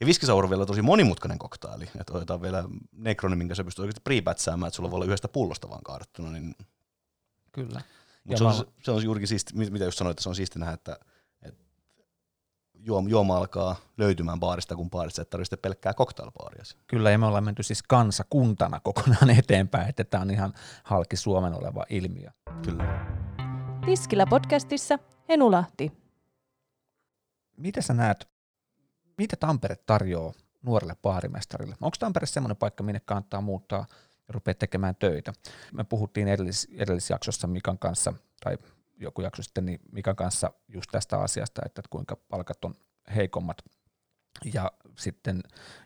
ja 0.00 0.06
viskisaur 0.06 0.44
on 0.44 0.50
vielä 0.50 0.66
tosi 0.66 0.82
monimutkainen 0.82 1.38
koktaili, 1.38 1.90
että 2.00 2.12
otetaan 2.12 2.42
vielä 2.42 2.64
nekroni, 2.92 3.36
minkä 3.36 3.54
sä 3.54 3.64
pystyy 3.64 3.82
oikeasti 3.82 4.00
prepätsäämään, 4.04 4.68
että 4.68 4.76
sulla 4.76 4.90
voi 4.90 4.96
olla 4.96 5.04
yhdestä 5.04 5.28
pullosta 5.28 5.70
vaan 5.70 5.82
kaarttuna. 5.82 6.30
Niin... 6.30 6.54
Kyllä. 7.52 7.80
Mutta 8.24 8.38
se, 8.38 8.44
on, 8.44 8.72
se 8.82 8.90
on 8.90 9.04
juurikin 9.04 9.28
siisti, 9.28 9.52
mitä 9.54 9.84
just 9.84 9.98
sanoit, 9.98 10.12
että 10.12 10.22
se 10.22 10.28
on 10.28 10.34
siisti 10.34 10.58
nähdä, 10.58 10.74
että, 10.74 10.98
että 11.42 11.64
juoma, 12.74 13.08
juoma 13.08 13.36
alkaa 13.36 13.76
löytymään 13.96 14.40
baarista, 14.40 14.76
kun 14.76 14.90
baarista 14.90 15.22
et 15.22 15.30
tarvitse 15.30 15.56
pelkkää 15.56 15.94
cocktailbaaria. 15.94 16.62
Kyllä, 16.86 17.10
ja 17.10 17.18
me 17.18 17.26
ollaan 17.26 17.44
menty 17.44 17.62
siis 17.62 17.82
kansakuntana 17.82 18.80
kokonaan 18.80 19.30
eteenpäin, 19.38 19.88
että 19.88 20.04
tämä 20.04 20.22
on 20.22 20.30
ihan 20.30 20.52
halki 20.84 21.16
Suomen 21.16 21.54
oleva 21.54 21.84
ilmiö. 21.90 22.30
Kyllä. 22.64 23.06
Tiskillä 23.86 24.26
podcastissa 24.26 24.98
Henulahti. 25.28 25.92
Mitä 27.56 27.82
sä 27.82 27.94
näet, 27.94 28.28
mitä 29.18 29.36
Tampere 29.36 29.76
tarjoaa 29.76 30.32
nuorelle 30.62 30.96
baarimestarille? 31.02 31.76
Onko 31.80 31.96
Tampere 31.98 32.26
semmoinen 32.26 32.56
paikka, 32.56 32.82
minne 32.82 33.00
kannattaa 33.00 33.40
muuttaa 33.40 33.86
ja 34.28 34.34
rupeaa 34.34 34.54
tekemään 34.54 34.96
töitä? 34.96 35.32
Me 35.72 35.84
puhuttiin 35.84 36.28
edellis, 36.28 36.68
edellisjaksossa 36.76 37.46
Mikan 37.46 37.78
kanssa, 37.78 38.12
tai 38.44 38.58
joku 38.96 39.22
jakso 39.22 39.42
sitten, 39.42 39.66
niin 39.66 39.80
Mikan 39.92 40.16
kanssa 40.16 40.50
just 40.68 40.90
tästä 40.90 41.18
asiasta, 41.18 41.62
että 41.66 41.82
kuinka 41.90 42.16
palkat 42.16 42.64
on 42.64 42.74
heikommat 43.16 43.62
ja 44.54 44.72
sitten 44.96 45.42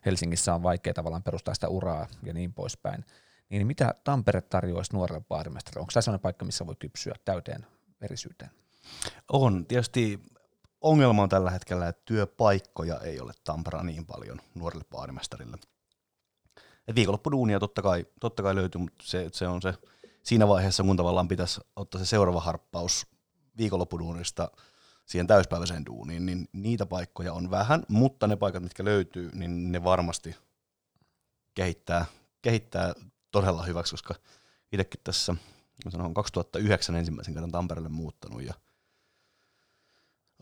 Helsingissä 0.07 0.55
on 0.55 0.63
vaikea 0.63 0.95
tavallaan 0.95 1.23
perustaa 1.23 1.55
sitä 1.55 1.69
uraa 1.69 2.07
ja 2.23 2.33
niin 2.33 2.53
poispäin. 2.53 3.05
Niin 3.49 3.67
mitä 3.67 3.95
Tampere 4.05 4.41
tarjoaisi 4.41 4.93
nuorelle 4.93 5.25
baarimestarille? 5.29 5.81
Onko 5.81 5.93
tämä 5.93 6.03
sellainen 6.03 6.23
paikka, 6.23 6.45
missä 6.45 6.67
voi 6.67 6.75
kypsyä 6.79 7.15
täyteen 7.25 7.67
verisyyteen? 8.01 8.51
On. 9.33 9.67
Tietysti 9.67 10.21
ongelma 10.83 11.23
on 11.23 11.29
tällä 11.29 11.51
hetkellä, 11.51 11.89
että 11.89 12.03
työpaikkoja 12.05 13.01
ei 13.01 13.21
ole 13.21 13.33
Tampereella 13.45 13.87
niin 13.87 14.07
paljon 14.07 14.41
nuorille 14.55 14.85
baarimestarille. 14.91 15.59
Et 16.89 16.95
viikonloppuduunia 16.95 17.61
totta 17.61 17.83
kai, 17.83 18.07
totta 18.21 18.43
kai 18.43 18.55
löytyy, 18.55 18.81
mutta 18.81 19.05
se, 19.07 19.29
se 19.33 19.49
on 19.49 19.63
se 19.63 19.75
siinä 20.23 20.49
vaiheessa, 20.49 20.83
kun 20.83 20.97
tavallaan 20.97 21.29
pitäisi 21.29 21.61
ottaa 21.77 21.99
se 21.99 22.07
seuraava 22.07 22.41
harppaus 22.41 23.07
viikonloppuduunista 23.59 24.51
siihen 25.07 25.27
täyspäiväiseen 25.27 25.87
duuniin, 25.87 26.27
niin 26.27 26.49
niitä 26.53 26.87
paikkoja 26.87 27.33
on 27.33 27.51
vähän, 27.51 27.83
mutta 27.89 28.27
ne 28.27 28.37
paikat, 28.37 28.63
mitkä 28.63 28.85
löytyy, 28.85 29.31
niin 29.35 29.73
ne 29.73 29.85
varmasti 29.85 30.37
kehittää, 31.55 32.05
kehittää 32.43 32.95
todella 33.31 33.63
hyväksi, 33.63 33.93
koska 33.93 34.15
itsekin 34.73 35.01
tässä 35.05 35.35
sanon, 35.89 36.15
2009 36.15 36.97
ensimmäisen 36.97 37.35
kerran 37.35 37.51
Tampereelle 37.51 37.89
muuttanut 37.89 38.43
ja 38.43 38.55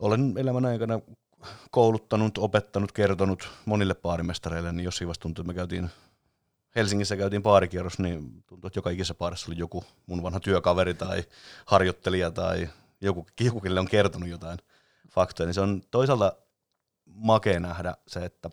olen 0.00 0.34
elämän 0.36 0.64
aikana 0.66 1.00
kouluttanut, 1.70 2.38
opettanut, 2.38 2.92
kertonut 2.92 3.48
monille 3.64 3.94
baarimestareille, 3.94 4.72
niin 4.72 4.84
jossain 4.84 5.06
vaiheessa 5.06 5.20
tuntui, 5.20 5.42
että 5.42 5.52
me 5.52 5.54
käytiin 5.54 5.90
Helsingissä 6.76 7.16
käytiin 7.16 7.42
baarikierros, 7.42 7.98
niin 7.98 8.42
tuntui, 8.46 8.68
että 8.68 8.78
joka 8.78 8.90
ikisessä 8.90 9.14
baarissa 9.14 9.46
oli 9.50 9.58
joku 9.58 9.84
mun 10.06 10.22
vanha 10.22 10.40
työkaveri 10.40 10.94
tai 10.94 11.24
harjoittelija 11.66 12.30
tai 12.30 12.68
joku, 13.00 13.26
joku 13.40 13.60
on 13.78 13.88
kertonut 13.88 14.28
jotain 14.28 14.58
faktoja, 15.10 15.46
niin 15.46 15.54
se 15.54 15.60
on 15.60 15.82
toisaalta 15.90 16.36
makea 17.14 17.60
nähdä 17.60 17.94
se, 18.06 18.24
että 18.24 18.50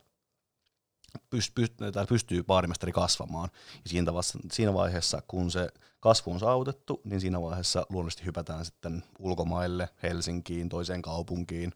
pyst, 1.30 1.56
pyst, 1.56 1.74
pystyy 2.10 2.44
baarimestari 2.44 2.92
kasvamaan. 2.92 3.50
Ja 3.84 3.90
siinä, 3.90 4.14
vaiheessa, 4.14 4.40
siinä 4.52 4.74
vaiheessa, 4.74 5.22
kun 5.28 5.52
se 5.52 5.70
kasvu 6.00 6.32
on 6.32 6.40
saavutettu, 6.40 7.02
niin 7.04 7.22
siinä 7.22 7.42
vaiheessa 7.42 7.86
luonnollisesti 7.90 8.26
hypätään 8.26 8.66
sitten 8.66 9.04
ulkomaille, 9.20 9.90
Helsinkiin, 10.04 10.70
toiseen 10.70 11.02
kaupunkiin. 11.02 11.74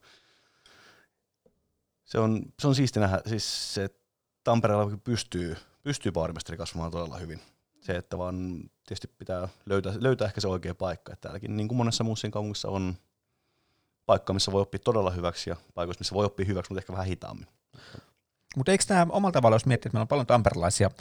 Se 2.06 2.20
on, 2.20 2.42
se 2.60 2.68
on 2.68 2.76
siisti 2.76 3.00
nähdä, 3.00 3.22
siis 3.26 3.74
se 3.74 3.90
Tampereella 4.44 4.98
pystyy, 5.04 5.58
pystyy 5.84 6.12
baarimestari 6.12 6.58
kasvamaan 6.58 6.92
todella 6.92 7.18
hyvin. 7.18 7.42
Se, 7.82 7.96
että 7.96 8.18
vaan 8.18 8.64
tietysti 8.88 9.08
pitää 9.08 9.48
löytää, 9.66 9.94
löytää 10.00 10.28
ehkä 10.28 10.42
se 10.42 10.48
oikea 10.48 10.76
paikka. 10.76 11.14
Että 11.14 11.22
täälläkin 11.22 11.58
niin 11.58 11.68
kuin 11.68 11.78
monessa 11.78 12.04
muussa 12.04 12.30
kaupungissa 12.30 12.70
on 12.70 12.96
paikka, 14.06 14.34
missä 14.34 14.52
voi 14.52 14.62
oppia 14.62 14.80
todella 14.80 15.12
hyväksi 15.12 15.50
ja 15.50 15.56
paikoissa, 15.74 16.02
missä 16.02 16.16
voi 16.16 16.26
oppia 16.26 16.46
hyväksi, 16.46 16.72
mutta 16.72 16.80
ehkä 16.80 16.94
vähän 16.94 17.08
hitaammin. 17.08 17.48
Mutta 18.58 18.72
eikö 18.72 18.84
tämä 18.88 19.08
omalla 19.10 19.32
tavalla, 19.32 19.56
jos 19.56 19.66
miettii, 19.66 19.90
että 19.90 19.96
meillä 19.96 20.04
on 20.04 20.08
paljon 20.08 20.28
tamperelaisia, 20.28 20.92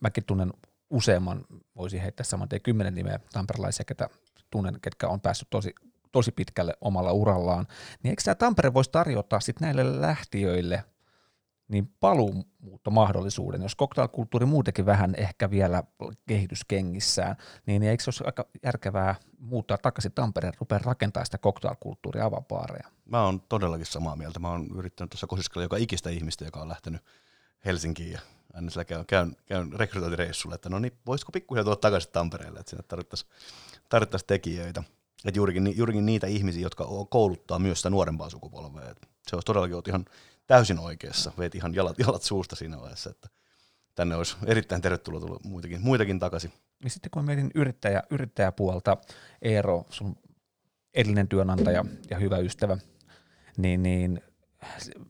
mäkin 0.00 0.24
tunnen 0.24 0.52
useamman, 0.90 1.44
voisi 1.76 2.02
heittää 2.02 2.24
saman 2.24 2.48
tien 2.48 2.62
kymmenen 2.62 2.94
nimeä 2.94 3.20
tamperelaisia, 3.32 3.84
ketä 3.84 4.08
tunnen, 4.50 4.78
ketkä 4.82 5.08
on 5.08 5.20
päässyt 5.20 5.50
tosi, 5.50 5.74
tosi 6.12 6.32
pitkälle 6.32 6.74
omalla 6.80 7.12
urallaan, 7.12 7.66
niin 8.02 8.10
eikö 8.10 8.22
tämä 8.24 8.34
Tampere 8.34 8.74
voisi 8.74 8.90
tarjota 8.90 9.40
sitten 9.40 9.66
näille 9.66 10.00
lähtiöille 10.00 10.84
niin 11.68 11.92
paluumuuttomahdollisuuden, 12.00 13.62
jos 13.62 13.76
cocktailkulttuuri 13.76 14.46
muutenkin 14.46 14.86
vähän 14.86 15.14
ehkä 15.14 15.50
vielä 15.50 15.82
kehityskengissään, 16.28 17.36
niin 17.66 17.82
eikö 17.82 18.02
se 18.04 18.08
olisi 18.08 18.24
aika 18.26 18.46
järkevää 18.62 19.14
muuttaa 19.38 19.78
takaisin 19.78 20.12
Tampereen, 20.12 20.54
rupea 20.60 20.78
rakentamaan 20.78 21.26
sitä 21.26 21.38
cocktailkulttuuria 21.38 22.24
avapaareja? 22.24 22.88
Mä 23.04 23.22
oon 23.22 23.40
todellakin 23.40 23.86
samaa 23.86 24.16
mieltä. 24.16 24.38
Mä 24.38 24.50
oon 24.50 24.66
yrittänyt 24.74 25.10
tuossa 25.10 25.26
kosiskella 25.26 25.62
joka 25.64 25.76
ikistä 25.76 26.10
ihmistä, 26.10 26.44
joka 26.44 26.60
on 26.60 26.68
lähtenyt 26.68 27.02
Helsinkiin 27.64 28.12
ja 28.12 28.20
aina 28.54 28.70
sillä 28.70 28.84
käyn, 28.84 29.06
käyn, 29.06 29.36
käyn 29.46 29.72
rekrytointireissulle, 29.72 30.54
että 30.54 30.68
no 30.68 30.78
niin, 30.78 30.92
voisiko 31.06 31.32
pikkuhiljaa 31.32 31.64
tulla 31.64 31.76
takaisin 31.76 32.12
Tampereelle, 32.12 32.60
että 32.60 32.70
sinne 32.70 32.84
tarvittaisiin 32.88 33.30
tarvittaisi 33.88 34.26
tekijöitä. 34.26 34.82
Että 35.24 35.38
juurikin, 35.38 35.76
juurikin 35.76 36.06
niitä 36.06 36.26
ihmisiä, 36.26 36.62
jotka 36.62 36.86
kouluttaa 37.10 37.58
myös 37.58 37.78
sitä 37.78 37.90
nuorempaa 37.90 38.30
sukupolvea. 38.30 38.90
Et 38.90 39.08
se 39.28 39.36
olisi 39.36 39.46
todellakin 39.46 39.74
ollut 39.74 39.88
ihan 39.88 40.04
täysin 40.48 40.78
oikeassa, 40.78 41.32
veit 41.38 41.54
ihan 41.54 41.74
jalat, 41.74 41.98
jalat 41.98 42.22
suusta 42.22 42.56
siinä 42.56 42.80
vaiheessa, 42.80 43.10
että 43.10 43.28
tänne 43.94 44.16
olisi 44.16 44.36
erittäin 44.46 44.82
tervetuloa 44.82 45.20
tulla 45.20 45.40
muitakin, 45.44 45.80
muitakin 45.80 46.18
takaisin. 46.18 46.52
Ja 46.84 46.90
sitten 46.90 47.10
kun 47.10 47.24
mietin 47.24 47.50
yrittäjä, 47.54 48.02
yrittäjäpuolta, 48.10 48.96
Eero, 49.42 49.86
sun 49.90 50.16
edellinen 50.94 51.28
työnantaja 51.28 51.84
ja 52.10 52.18
hyvä 52.18 52.38
ystävä, 52.38 52.78
niin, 53.56 53.82
niin 53.82 54.22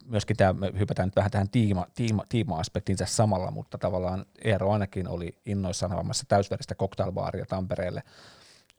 myöskin 0.04 0.37
tämä, 0.37 0.52
me 0.52 0.73
hypätään 0.78 1.07
nyt 1.07 1.16
vähän 1.16 1.30
tähän 1.30 1.49
tiima, 1.49 1.87
tiima, 1.95 2.25
tiima-aspektiin 2.28 2.99
tässä 2.99 3.16
samalla, 3.16 3.50
mutta 3.50 3.78
tavallaan 3.78 4.26
Eero 4.45 4.73
ainakin 4.73 5.09
oli 5.09 5.37
innoissaan 5.47 5.92
avaamassa 5.92 6.25
täysveristä 6.28 6.75
cocktailbaaria 6.75 7.47
Tampereelle. 7.47 8.02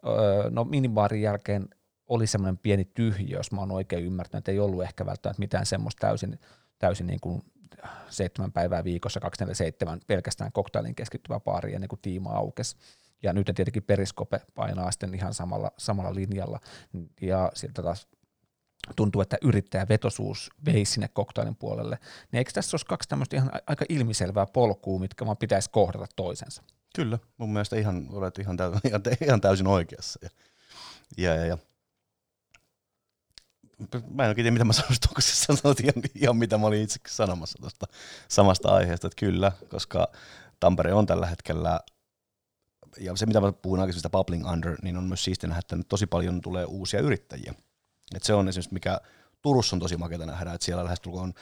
Öö, 0.05 0.49
no 0.49 0.63
minibaarin 0.63 1.21
jälkeen 1.21 1.67
oli 2.09 2.27
semmoinen 2.27 2.57
pieni 2.57 2.85
tyhjö, 2.85 3.37
jos 3.37 3.51
mä 3.51 3.59
oon 3.59 3.71
oikein 3.71 4.05
ymmärtänyt, 4.05 4.41
että 4.41 4.51
ei 4.51 4.59
ollut 4.59 4.83
ehkä 4.83 5.05
välttämättä 5.05 5.39
mitään 5.39 5.65
semmoista 5.65 6.07
täysin, 6.07 6.39
täysin 6.79 7.07
niin 7.07 7.19
kuin 7.19 7.41
seitsemän 8.09 8.51
päivää 8.51 8.83
viikossa, 8.83 9.19
247 9.19 9.99
pelkästään 10.07 10.51
koktailin 10.51 10.95
keskittyvä 10.95 11.39
baari 11.39 11.75
ennen 11.75 11.87
kuin 11.87 11.99
tiima 12.01 12.29
aukesi. 12.29 12.77
Ja 13.23 13.33
nyt 13.33 13.51
tietenkin 13.55 13.83
Periskope 13.83 14.41
painaa 14.55 14.91
sitten 14.91 15.15
ihan 15.15 15.33
samalla, 15.33 15.71
samalla 15.77 16.15
linjalla. 16.15 16.59
Ja 17.21 17.51
sieltä 17.53 17.83
taas 17.83 18.07
tuntuu, 18.95 19.21
että 19.21 19.37
yrittäjävetosuus 19.41 20.49
vei 20.65 20.85
sinne 20.85 21.07
koktailin 21.07 21.55
puolelle. 21.55 21.99
Niin 22.31 22.37
eikö 22.37 22.51
tässä 22.51 22.75
olisi 22.75 22.85
kaksi 22.85 23.09
tämmöistä 23.09 23.35
ihan 23.35 23.51
aika 23.67 23.85
ilmiselvää 23.89 24.45
polkua, 24.45 24.99
mitkä 24.99 25.25
vaan 25.25 25.37
pitäisi 25.37 25.69
kohdata 25.69 26.05
toisensa? 26.15 26.63
Kyllä, 26.95 27.19
mun 27.37 27.53
mielestä 27.53 27.75
ihan, 27.75 28.07
olet 28.11 28.39
ihan, 28.39 28.57
täysin, 28.57 28.81
ihan 29.27 29.41
täysin 29.41 29.67
oikeassa. 29.67 30.19
Ja, 30.23 30.29
ja, 31.17 31.35
ja, 31.35 31.45
ja. 31.45 31.57
Mä 34.11 34.23
en 34.23 34.29
oikein 34.29 34.35
tiedä, 34.35 34.51
mitä 34.51 34.65
mä 34.65 34.73
sanoisin, 34.73 35.09
onko 35.09 35.21
se 35.21 35.35
sanonut 35.35 35.79
ihan, 35.79 35.93
ihan 36.15 36.37
mitä 36.37 36.57
mä 36.57 36.67
olin 36.67 36.81
itse 36.81 36.99
sanomassa 37.07 37.57
tuosta 37.61 37.87
samasta 38.27 38.75
aiheesta, 38.75 39.07
että 39.07 39.19
kyllä, 39.19 39.51
koska 39.69 40.07
Tampere 40.59 40.93
on 40.93 41.05
tällä 41.05 41.25
hetkellä 41.25 41.79
ja 42.99 43.15
se, 43.15 43.25
mitä 43.25 43.41
mä 43.41 43.51
puhun 43.51 43.79
aikaisemmin 43.79 43.99
sitä 43.99 44.09
bubbling 44.09 44.51
under, 44.51 44.77
niin 44.81 44.97
on 44.97 45.03
myös 45.03 45.23
siistiä 45.23 45.47
nähdä, 45.47 45.59
että 45.59 45.77
tosi 45.89 46.07
paljon 46.07 46.41
tulee 46.41 46.65
uusia 46.65 46.99
yrittäjiä. 46.99 47.53
Et 48.15 48.23
se 48.23 48.33
on 48.33 48.47
esimerkiksi, 48.47 48.73
mikä 48.73 49.01
Turussa 49.41 49.75
on 49.75 49.79
tosi 49.79 49.97
makeata 49.97 50.25
nähdä, 50.25 50.53
että 50.53 50.65
siellä 50.65 50.83
lähestulkoon 50.83 51.33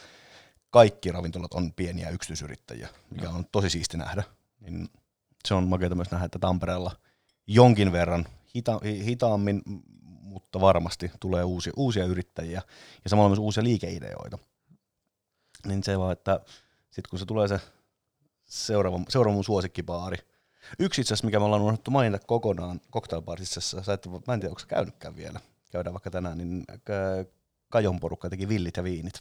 kaikki 0.70 1.12
ravintolat 1.12 1.54
on 1.54 1.72
pieniä 1.72 2.10
yksityisyrittäjiä, 2.10 2.88
mikä 3.10 3.30
on 3.30 3.44
tosi 3.52 3.70
siisti 3.70 3.96
nähdä. 3.96 4.22
Niin 4.60 4.88
se 5.48 5.54
on 5.54 5.68
makeata 5.68 5.94
myös 5.94 6.10
nähdä, 6.10 6.26
että 6.26 6.38
Tampereella 6.38 6.96
jonkin 7.46 7.92
verran 7.92 8.26
hita, 8.54 8.80
hitaammin, 8.84 9.62
mutta 10.42 10.60
varmasti 10.60 11.10
tulee 11.20 11.44
uusia, 11.44 11.72
uusia 11.76 12.04
yrittäjiä 12.04 12.62
ja 13.04 13.10
samalla 13.10 13.28
myös 13.28 13.38
uusia 13.38 13.64
liikeideoita. 13.64 14.38
Niin 15.66 15.84
se 15.84 15.98
vaan, 15.98 16.12
että 16.12 16.40
sitten 16.90 17.10
kun 17.10 17.18
se 17.18 17.24
tulee 17.24 17.48
se 17.48 17.60
seuraava, 18.44 19.00
seuraava 19.08 19.34
mun 19.34 19.44
suosikkibaari, 19.44 20.18
Yksi 20.78 21.00
itse 21.00 21.14
asiassa, 21.14 21.26
mikä 21.26 21.38
me 21.38 21.44
ollaan 21.44 21.62
unohdettu 21.62 21.90
mainita 21.90 22.26
kokonaan 22.26 22.80
cocktailbaarissa, 22.92 23.60
sä 23.60 23.92
et, 23.92 24.06
mä 24.26 24.34
en 24.34 24.40
tiedä, 24.40 24.50
onko 24.50 24.58
sä 24.58 24.66
käynytkään 24.66 25.16
vielä, 25.16 25.40
käydään 25.70 25.94
vaikka 25.94 26.10
tänään, 26.10 26.38
niin 26.38 26.64
Kajon 27.68 28.00
porukka 28.00 28.30
teki 28.30 28.48
villit 28.48 28.76
ja 28.76 28.84
viinit. 28.84 29.20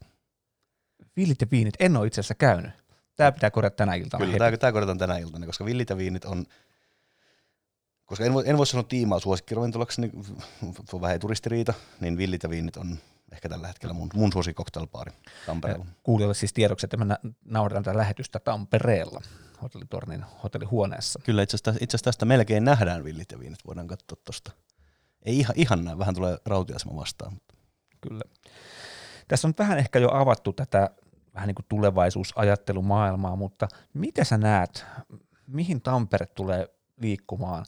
Villit 1.17 1.41
ja 1.41 1.47
viinit, 1.51 1.73
en 1.79 1.97
ole 1.97 2.07
itse 2.07 2.21
asiassa 2.21 2.35
käynyt. 2.35 2.71
Tämä 3.15 3.31
pitää 3.31 3.51
korjata 3.51 3.75
tänä 3.75 3.93
iltana. 3.95 4.25
Kyllä, 4.25 4.37
tämä, 4.37 4.57
tämä 4.57 4.71
korjataan 4.71 4.97
tänä 4.97 5.17
iltana, 5.17 5.45
koska 5.45 5.65
villit 5.65 5.89
ja 5.89 5.97
viinit 5.97 6.25
on, 6.25 6.45
koska 8.07 8.25
en 8.25 8.33
voi, 8.33 8.43
en 8.45 8.57
voi 8.57 8.67
sanoa 8.67 8.83
tiimaa 8.83 9.19
suosikkiravintolaksi, 9.19 10.01
niin 10.01 10.11
on 10.93 11.01
vähän 11.01 11.19
turistiriita, 11.19 11.73
niin 11.99 12.17
villit 12.17 12.43
ja 12.43 12.49
viinit 12.49 12.77
on 12.77 12.97
ehkä 13.31 13.49
tällä 13.49 13.67
hetkellä 13.67 13.93
mun, 13.93 14.09
mun 14.13 14.33
suosikoktailbaari 14.33 15.11
Tampereella. 15.45 15.85
Kuulijoille 16.03 16.33
siis 16.33 16.53
tiedoksi, 16.53 16.85
että 16.85 16.97
me 16.97 17.17
naudataan 17.45 17.83
tätä 17.83 17.97
lähetystä 17.97 18.39
Tampereella 18.39 19.21
hotellitornin 19.61 20.25
hotellihuoneessa. 20.43 21.19
Kyllä, 21.23 21.43
itse 21.43 21.55
asiassa, 21.55 21.83
itse 21.83 21.95
asiassa 21.95 22.03
tästä 22.03 22.25
melkein 22.25 22.65
nähdään 22.65 23.03
villit 23.03 23.31
ja 23.31 23.39
viinit, 23.39 23.59
voidaan 23.67 23.87
katsoa 23.87 24.17
tuosta. 24.25 24.51
Ei 25.25 25.39
ihan, 25.39 25.53
ihan 25.55 25.85
näin, 25.85 25.99
vähän 25.99 26.15
tulee 26.15 26.37
rautiasema 26.45 26.95
vastaan. 26.95 27.33
Mutta. 27.33 27.55
Kyllä. 28.01 28.23
Tässä 29.27 29.47
on 29.47 29.53
vähän 29.59 29.77
ehkä 29.77 29.99
jo 29.99 30.09
avattu 30.13 30.53
tätä 30.53 30.89
vähän 31.33 31.47
niin 31.47 31.55
kuin 31.55 31.65
tulevaisuusajattelumaailmaa, 31.69 33.35
mutta 33.35 33.67
mitä 33.93 34.23
sä 34.23 34.37
näet, 34.37 34.85
mihin 35.47 35.81
Tampere 35.81 36.25
tulee 36.25 36.67
liikkumaan 36.97 37.65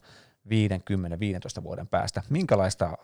50-15 0.48 1.62
vuoden 1.62 1.88
päästä? 1.88 2.22
Minkälaista, 2.30 2.98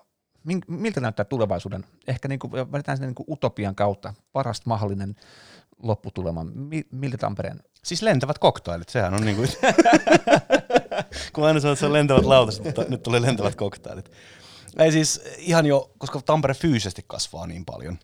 miltä 0.68 1.00
näyttää 1.00 1.24
tulevaisuuden, 1.24 1.84
ehkä 2.06 2.28
niin 2.28 2.38
kuin, 2.38 2.52
vedetään 2.52 2.98
sen 2.98 3.06
niin 3.06 3.14
kuin 3.14 3.26
utopian 3.30 3.74
kautta, 3.74 4.14
paras 4.32 4.66
mahdollinen 4.66 5.16
lopputulema, 5.82 6.46
miltä 6.90 7.16
Tampereen? 7.16 7.60
Siis 7.84 8.02
lentävät 8.02 8.38
koktailit, 8.38 8.88
sehän 8.88 9.14
on 9.14 9.24
niin 9.24 9.36
kuin, 9.36 9.48
kun 11.32 11.46
aina 11.46 11.60
sanoo, 11.60 11.72
että 11.72 11.80
se 11.80 11.86
on 11.86 11.92
lentävät 11.92 12.24
lautaset, 12.24 12.64
mutta 12.64 12.84
nyt 12.88 13.02
tulee 13.02 13.22
lentävät 13.22 13.54
koktailit. 13.54 14.10
Ei 14.78 14.92
siis 14.92 15.20
ihan 15.38 15.66
jo, 15.66 15.90
koska 15.98 16.20
Tampere 16.22 16.54
fyysisesti 16.54 17.04
kasvaa 17.06 17.46
niin 17.46 17.64
paljon. 17.64 17.98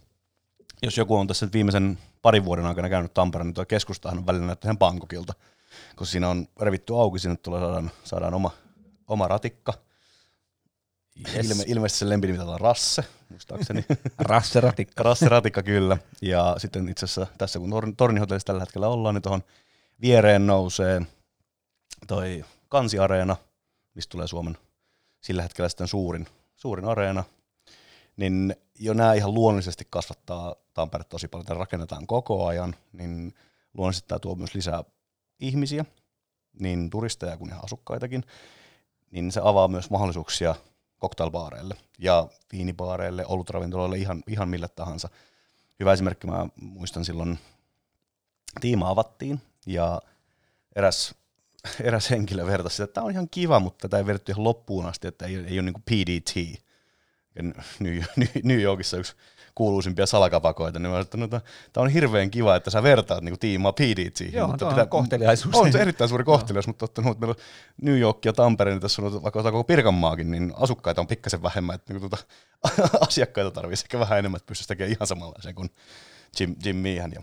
Jos 0.83 0.99
joku 0.99 1.17
on 1.17 1.27
tässä 1.27 1.49
viimeisen 1.53 1.99
parin 2.23 2.45
vuoden 2.45 2.67
aikana 2.67 2.89
käynyt 2.89 3.15
Tampereen, 3.15 3.47
niin 3.47 3.55
tuo 3.55 3.65
keskustahan 3.65 4.19
on 4.19 4.27
välillä 4.27 4.47
näyttää 4.47 4.69
ihan 4.69 4.79
Bangkokilta, 4.79 5.33
koska 5.97 6.13
siinä 6.13 6.29
on 6.29 6.49
revitty 6.61 6.95
auki, 6.95 7.19
sinne 7.19 7.37
tulee 7.37 7.61
saadaan, 7.61 7.91
saadaan 8.05 8.35
oma, 8.35 8.51
oma 9.13 9.29
ratikka. 9.29 9.73
Yes. 11.35 11.51
Ilme, 11.51 11.65
ilmeisesti 11.67 11.99
se 11.99 12.09
lempinimi 12.09 12.39
on 12.39 12.61
Rasse, 12.61 13.05
muistaakseni. 13.29 13.85
Rasse 14.19 14.61
Ratikka. 14.61 15.03
Rasse 15.03 15.29
Ratikka, 15.29 15.63
kyllä. 15.63 15.99
Ja 16.23 16.55
sitten 16.59 16.89
itse 16.89 17.05
asiassa 17.05 17.27
tässä, 17.39 17.59
kun 17.59 17.95
Tornihotellissa 17.97 18.47
tällä 18.47 18.61
hetkellä 18.61 18.89
ollaan, 18.89 19.15
niin 19.15 19.23
tuohon 19.23 19.43
viereen 20.01 20.47
nousee 20.47 21.03
toi 22.07 22.45
Kansiareena, 22.69 23.37
mistä 23.95 24.11
tulee 24.11 24.27
Suomen 24.27 24.57
sillä 25.21 25.43
hetkellä 25.43 25.69
sitten 25.69 25.89
suurin, 25.89 26.27
suurin 26.57 26.85
areena, 26.85 27.25
niin 28.17 28.57
jo 28.79 28.95
nämä 28.95 29.15
ihan 29.15 29.35
luonnollisesti 29.35 29.87
kasvattaa 29.91 30.55
Tampere 30.75 31.05
tosi 31.05 31.29
paljon, 31.29 31.43
että 31.43 31.55
rakennetaan 31.55 32.07
koko 32.07 32.47
ajan, 32.47 32.75
niin 32.93 33.35
luonnollisesti 33.75 34.09
tämä 34.09 34.19
tuo 34.19 34.35
myös 34.35 34.55
lisää 34.55 34.85
ihmisiä, 35.41 35.85
niin 36.61 36.91
turisteja 36.91 37.37
kuin 37.37 37.51
ihan 37.51 37.65
asukkaitakin, 37.65 38.25
niin 39.13 39.33
se 39.33 39.41
avaa 39.45 39.69
myös 39.69 39.91
mahdollisuuksia 39.91 40.55
cocktailbaareille 41.01 41.75
ja 41.99 42.29
viinibaareille, 42.53 43.27
olutravintoloille, 43.27 43.97
ihan, 43.97 44.23
ihan 44.27 44.49
mille 44.49 44.69
tahansa. 44.69 45.09
Hyvä 45.81 45.93
esimerkki, 45.93 46.27
mä 46.27 46.47
muistan 46.61 47.05
silloin, 47.05 47.39
tiima 48.61 48.89
avattiin 48.89 49.41
ja 49.67 50.03
eräs, 50.77 51.15
eräs 51.81 52.11
henkilö 52.11 52.47
vertasi, 52.47 52.83
että 52.83 52.95
tämä 52.95 53.05
on 53.05 53.11
ihan 53.11 53.29
kiva, 53.31 53.61
mutta 53.61 53.89
tämä 53.89 53.99
ei 53.99 54.07
vedetty 54.07 54.33
ihan 54.33 54.45
loppuun 54.45 54.87
asti, 54.87 55.09
että 55.09 55.27
ei, 55.27 55.37
ei 55.37 55.57
ole 55.59 55.63
niin 55.63 55.75
kuin 55.75 55.85
PDT. 55.85 56.63
New, 57.81 58.03
New 58.45 58.61
Yorkissa 58.61 58.97
yksi 58.97 59.17
kuuluisimpia 59.55 60.07
salakapakoita, 60.07 60.79
niin 60.79 60.93
mä 60.93 61.01
että 61.01 61.17
no, 61.17 61.29
tämä 61.29 61.43
on 61.77 61.89
hirveän 61.89 62.31
kiva, 62.31 62.57
että 62.57 62.71
sä 62.71 62.83
vertaat 62.83 63.25
niin 63.25 63.39
tiimaa 63.39 63.73
PDT. 63.73 64.33
Joo, 64.33 64.49
mutta 64.49 64.67
pitää, 64.67 64.83
on 64.83 64.89
kohteliaisuus. 64.89 65.55
On 65.55 65.73
se 65.73 65.81
erittäin 65.83 66.09
suuri 66.09 66.25
kohteliaisuus, 66.25 66.67
mutta 66.67 66.85
ottanut, 66.85 67.11
että 67.11 67.21
meillä 67.21 67.35
on 67.39 67.45
New 67.83 67.99
York 67.99 68.25
ja 68.25 68.33
Tampere, 68.33 68.71
niin 68.71 68.81
tässä 68.81 69.03
on 69.03 69.23
vaikka 69.23 69.43
koko 69.43 69.65
Pirkanmaakin, 69.65 70.31
niin 70.31 70.53
asukkaita 70.57 71.01
on 71.01 71.07
pikkasen 71.07 71.43
vähemmän, 71.43 71.75
että 71.75 71.93
niin, 71.93 72.01
tuota, 72.01 72.17
asiakkaita 73.09 73.51
tarvitsisi 73.51 73.85
ehkä 73.85 73.99
vähän 73.99 74.19
enemmän, 74.19 74.37
että 74.37 74.47
pystyisi 74.47 74.69
tekemään 74.69 74.93
ihan 74.93 75.07
samanlaisen 75.07 75.55
kuin 75.55 75.71
Jim, 76.41 76.57
Jim 76.65 76.77
Meehan. 76.77 77.13
Ja 77.13 77.23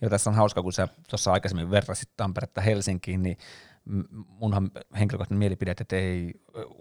Joo, 0.00 0.10
tässä 0.10 0.30
on 0.30 0.36
hauska, 0.36 0.62
kun 0.62 0.72
sä 0.72 0.88
tuossa 1.10 1.32
aikaisemmin 1.32 1.70
vertasit 1.70 2.08
Tamperetta 2.16 2.60
Helsinkiin, 2.60 3.22
niin 3.22 3.38
munhan 4.26 4.70
henkilökohtainen 4.98 5.38
mielipide, 5.38 5.70
että 5.70 5.96
ei 5.96 6.32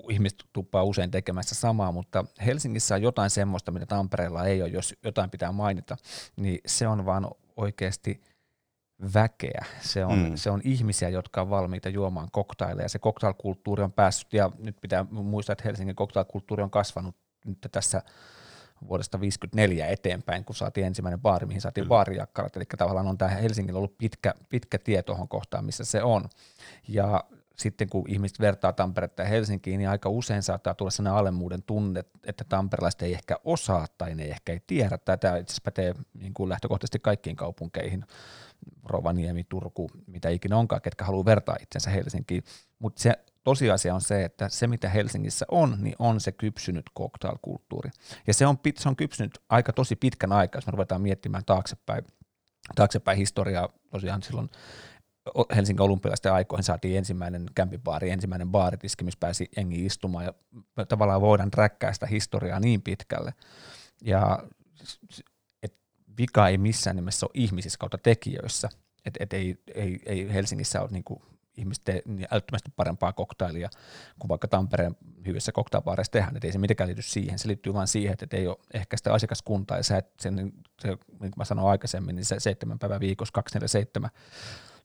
ihmiset 0.10 0.44
tuppaa 0.54 0.84
usein 0.84 1.12
tekemässä 1.12 1.56
samaa, 1.56 1.92
mutta 1.92 2.26
Helsingissä 2.46 2.96
on 2.96 3.02
jotain 3.02 3.30
semmoista, 3.30 3.72
mitä 3.72 3.86
Tampereella 3.86 4.46
ei 4.46 4.62
ole, 4.62 4.70
jos 4.70 4.96
jotain 5.04 5.30
pitää 5.30 5.52
mainita, 5.52 5.98
niin 6.36 6.60
se 6.66 6.88
on 6.88 7.06
vaan 7.06 7.28
oikeasti 7.56 8.22
väkeä. 9.14 9.66
Se 9.82 10.06
on, 10.06 10.20
Mm. 10.20 10.36
se 10.36 10.50
on 10.52 10.62
ihmisiä, 10.64 11.10
jotka 11.10 11.42
on 11.42 11.50
valmiita 11.50 11.90
juomaan 11.90 12.28
koktaileja. 12.32 12.90
Se 12.90 13.00
koktailkulttuuri 13.00 13.84
on 13.84 13.92
päässyt, 13.92 14.34
ja 14.34 14.52
nyt 14.58 14.78
pitää 14.82 15.06
muistaa, 15.12 15.54
että 15.54 15.64
Helsingin 15.66 15.96
koktailkulttuuri 15.96 16.64
on 16.64 16.70
kasvanut 16.70 17.16
nyt 17.46 17.58
tässä 17.72 18.02
vuodesta 18.88 19.18
1954 19.18 19.88
eteenpäin, 19.88 20.46
kun 20.46 20.56
saatiin 20.56 20.88
ensimmäinen 20.88 21.20
baari, 21.20 21.46
mihin 21.46 21.62
saatiin 21.62 21.84
Kyllä. 21.84 21.90
baarijakkarat. 21.90 22.56
Eli 22.56 22.66
tavallaan 22.78 23.08
on 23.08 23.18
tämä 23.18 23.32
Helsingillä 23.32 23.78
ollut 23.78 23.98
pitkä, 23.98 24.34
pitkä 24.50 24.78
tie 24.78 25.04
tuohon 25.04 25.28
kohtaan, 25.28 25.66
missä 25.66 25.86
se 25.86 26.04
on. 26.04 26.30
Ja 26.88 27.24
sitten 27.58 27.90
kun 27.90 28.06
ihmiset 28.08 28.40
vertaa 28.40 28.74
Tamperetta 28.74 29.22
ja 29.22 29.28
Helsinkiin, 29.28 29.78
niin 29.78 29.90
aika 29.90 30.10
usein 30.10 30.44
saattaa 30.44 30.74
tulla 30.74 30.92
sellainen 30.92 31.20
alemmuuden 31.20 31.64
tunne, 31.64 32.04
että 32.24 32.44
tamperelaiset 32.50 33.02
ei 33.02 33.14
ehkä 33.14 33.38
osaa 33.44 33.88
tai 33.98 34.16
ne 34.16 34.24
ehkä 34.24 34.54
ei 34.54 34.60
tiedä. 34.68 34.98
Tämä 34.98 35.16
itse 35.16 35.28
asiassa 35.30 35.62
pätee 35.64 35.94
niin 36.14 36.34
kuin 36.34 36.50
lähtökohtaisesti 36.50 37.00
kaikkiin 37.00 37.36
kaupunkeihin, 37.36 38.06
Rovaniemi, 38.86 39.44
Turku, 39.44 39.92
mitä 40.08 40.30
ikinä 40.30 40.58
onkaan, 40.58 40.82
ketkä 40.82 41.06
haluaa 41.06 41.26
vertaa 41.26 41.58
itsensä 41.62 41.90
Helsinkiin. 41.90 42.44
Mutta 42.80 43.02
se 43.02 43.14
tosiasia 43.44 43.96
on 43.96 44.02
se, 44.02 44.26
että 44.26 44.50
se 44.50 44.68
mitä 44.68 44.90
Helsingissä 44.90 45.46
on, 45.52 45.78
niin 45.80 45.96
on 46.00 46.22
se 46.22 46.32
kypsynyt 46.32 46.86
cocktailkulttuuri. 46.98 47.90
Ja 48.28 48.34
se 48.34 48.48
on, 48.48 48.58
se 48.78 48.90
on 48.90 48.96
kypsynyt 48.96 49.38
aika 49.50 49.74
tosi 49.74 49.96
pitkän 49.96 50.32
aikaa, 50.32 50.58
jos 50.58 50.66
me 50.66 50.72
ruvetaan 50.72 51.02
miettimään 51.02 51.46
taaksepäin, 51.46 52.04
taaksepäin 52.76 53.18
historiaa, 53.18 53.70
tosiaan 53.90 54.24
silloin 54.24 54.50
Helsingin 55.56 55.82
olympialaisten 55.82 56.34
aikoihin 56.34 56.64
saatiin 56.64 56.98
ensimmäinen 56.98 57.46
kämpibaari, 57.56 58.10
ensimmäinen 58.10 58.50
baaritiski, 58.50 59.04
missä 59.04 59.18
pääsi 59.20 59.50
jengi 59.58 59.86
istumaan 59.86 60.26
ja 60.26 60.34
tavallaan 60.86 61.22
voidaan 61.22 61.54
räkkää 61.54 61.94
sitä 61.94 62.06
historiaa 62.06 62.60
niin 62.60 62.82
pitkälle. 62.82 63.34
Ja 64.02 64.44
et 65.64 65.78
vika 66.18 66.48
ei 66.48 66.58
missään 66.58 66.96
nimessä 66.96 67.26
ole 67.26 67.32
ihmisissä 67.34 67.78
kautta 67.80 67.98
tekijöissä, 67.98 68.70
että 69.06 69.24
et 69.24 69.34
ei, 69.34 69.56
ei, 69.76 70.00
ei 70.06 70.34
Helsingissä 70.34 70.82
ole 70.82 70.90
niinku 70.92 71.22
ihmiset 71.60 71.84
tee 71.84 72.02
niin 72.06 72.28
älyttömästi 72.32 72.72
parempaa 72.76 73.14
koktailia 73.14 73.70
kuin 74.20 74.30
vaikka 74.30 74.48
Tampereen 74.48 74.98
hyvissä 75.26 75.52
koktailbaareissa 75.52 76.12
tehdään, 76.12 76.36
että 76.36 76.48
ei 76.48 76.52
se 76.52 76.60
mitenkään 76.60 76.88
liity 76.88 77.02
siihen, 77.02 77.40
se 77.40 77.48
liittyy 77.48 77.74
vain 77.74 77.88
siihen, 77.88 78.18
että 78.22 78.38
ei 78.38 78.48
ole 78.48 78.58
ehkä 78.74 78.98
sitä 78.98 79.14
asiakaskuntaa. 79.14 79.78
Ja 79.78 79.84
sä 79.84 79.98
et 79.98 80.14
sen, 80.20 80.54
se, 80.82 80.88
niin 80.88 80.98
kuin 81.20 81.34
mä 81.38 81.46
sanoin 81.46 81.68
aikaisemmin, 81.68 82.16
niin 82.16 82.26
se 82.26 82.40
seitsemän 82.40 82.80
päivän 82.80 83.00
viikossa 83.00 83.32
247 83.34 84.10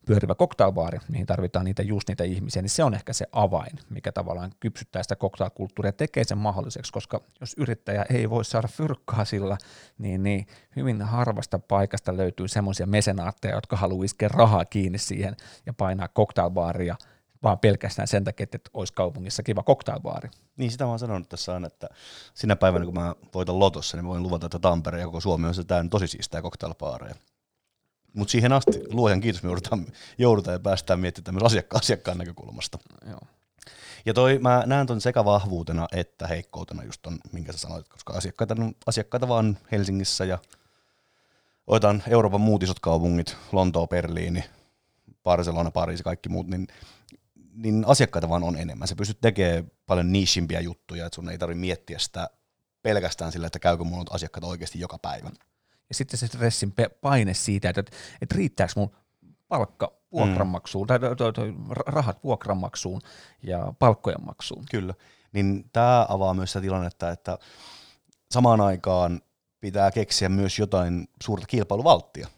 pyörivä 0.07 0.35
cocktailbaari, 0.35 0.99
mihin 1.09 1.27
tarvitaan 1.27 1.65
niitä 1.65 1.83
just 1.83 2.09
niitä 2.09 2.25
ihmisiä, 2.25 2.63
niin 2.63 2.71
se 2.71 2.85
on 2.85 2.95
ehkä 2.95 3.13
se 3.13 3.27
avain, 3.33 3.79
mikä 3.91 4.13
tavallaan 4.13 4.53
kypsyttää 4.61 5.03
sitä 5.03 5.17
cocktailkulttuuria 5.17 5.89
ja 5.89 5.93
tekee 5.93 6.25
sen 6.25 6.39
mahdolliseksi, 6.39 6.93
koska 6.93 7.21
jos 7.41 7.55
yrittäjä 7.57 8.05
ei 8.11 8.31
voi 8.31 8.45
saada 8.45 8.69
fyrkkaa 8.69 9.25
sillä, 9.25 9.57
niin, 9.99 10.23
niin 10.23 10.47
hyvin 10.77 11.03
harvasta 11.03 11.59
paikasta 11.59 12.17
löytyy 12.17 12.49
semmoisia 12.49 12.87
mesenaatteja, 12.87 13.55
jotka 13.55 13.77
haluaa 13.77 14.05
iskeä 14.05 14.29
rahaa 14.29 14.65
kiinni 14.65 14.99
siihen 14.99 15.37
ja 15.67 15.73
painaa 15.73 16.09
cocktailbaaria 16.09 16.97
vaan 17.45 17.59
pelkästään 17.59 18.09
sen 18.09 18.25
takia, 18.25 18.45
että 18.45 18.71
olisi 18.75 18.93
kaupungissa 18.93 19.43
kiva 19.43 19.63
cocktailbaari. 19.63 20.29
Niin 20.57 20.71
sitä 20.71 20.85
mä 20.85 20.91
oon 20.91 20.99
sanonut 20.99 21.29
tässä 21.29 21.55
aina, 21.55 21.67
että 21.67 21.89
sinä 22.35 22.57
päivänä 22.57 22.85
kun 22.85 22.95
mä 22.95 23.15
voitan 23.35 23.59
lotossa, 23.59 23.97
niin 23.97 24.07
voin 24.07 24.23
luvata, 24.23 24.47
että 24.47 24.59
Tampere 24.59 25.01
ja 25.01 25.07
koko 25.07 25.21
Suomi 25.21 25.49
on 25.49 25.55
täynnä 25.67 25.89
tosi 25.89 26.07
siistää 26.07 26.43
cocktailbaareja. 26.43 27.15
Mutta 28.15 28.33
siihen 28.33 28.53
asti, 28.53 28.81
luojan 28.91 29.21
kiitos, 29.21 29.43
me 29.43 29.49
joudutaan, 29.49 29.87
joudutaan 30.19 30.55
ja 30.55 30.59
päästään 30.59 31.01
miettimään 31.01 31.35
myös 31.35 31.43
asiakkaan, 31.53 31.81
asiakkaan 31.83 32.19
näkökulmasta. 32.19 32.79
Joo. 33.11 33.21
Ja 34.07 34.15
toi, 34.15 34.39
mä 34.39 34.63
näen 34.67 34.87
ton 34.87 35.01
sekä 35.01 35.25
vahvuutena 35.25 35.89
että 35.93 36.27
heikkoutena 36.27 36.85
just 36.85 37.03
ton, 37.03 37.19
minkä 37.33 37.53
sä 37.53 37.59
sanoit, 37.59 37.89
koska 37.89 38.13
asiakkaita, 38.13 38.57
asiakkaita 38.87 39.29
vaan 39.29 39.59
Helsingissä 39.73 40.25
ja 40.25 40.39
otetaan 41.67 42.03
Euroopan 42.09 42.41
muut 42.41 42.63
isot 42.63 42.81
kaupungit, 42.81 43.37
Lontoo, 43.53 43.87
Berliini, 43.87 44.45
Barcelona, 45.23 45.71
Pariisi, 45.71 46.03
kaikki 46.03 46.29
muut, 46.29 46.47
niin, 46.47 46.67
niin 47.55 47.85
asiakkaita 47.87 48.29
vaan 48.29 48.45
on 48.45 48.57
enemmän. 48.57 48.89
Sä 48.89 48.97
pystyt 48.97 49.21
tekemään 49.21 49.71
paljon 49.87 50.13
niishimpiä 50.13 50.61
juttuja, 50.61 51.07
että 51.07 51.15
sun 51.15 51.29
ei 51.29 51.39
tarvitse 51.39 51.61
miettiä 51.61 51.99
sitä 51.99 52.31
pelkästään 52.83 53.33
sillä, 53.33 53.47
että 53.47 53.59
käykö 53.59 53.85
mun 53.85 54.07
asiakkaita 54.11 54.47
oikeasti 54.47 54.81
joka 54.81 54.99
päivä. 54.99 55.31
Ja 55.95 55.97
sitten 55.97 56.19
se 56.19 56.27
stressin 56.27 56.75
paine 57.01 57.35
siitä, 57.35 57.69
että, 57.69 57.83
että 58.23 58.35
riittääkö 58.35 58.73
mun 58.77 58.91
palkka 59.49 59.93
vuokranmaksuun, 60.13 60.87
tai 60.87 60.99
toi, 61.17 61.33
toi, 61.33 61.55
rahat 61.87 62.25
vuokranmaksuun 62.25 63.01
ja 63.43 63.73
palkkojen 63.79 64.25
maksuun. 64.25 64.65
Kyllä. 64.71 64.95
Niin 65.33 65.65
tämä 65.73 66.07
avaa 66.09 66.35
myös 66.35 66.53
sitä 66.53 66.61
tilannetta, 66.61 67.11
että 67.11 67.39
samaan 68.31 68.61
aikaan 68.61 69.21
pitää 69.61 69.91
keksiä 69.91 70.29
myös 70.29 70.59
jotain 70.59 71.09
suurta 71.23 71.47
kilpailuvalttia. 71.47 72.29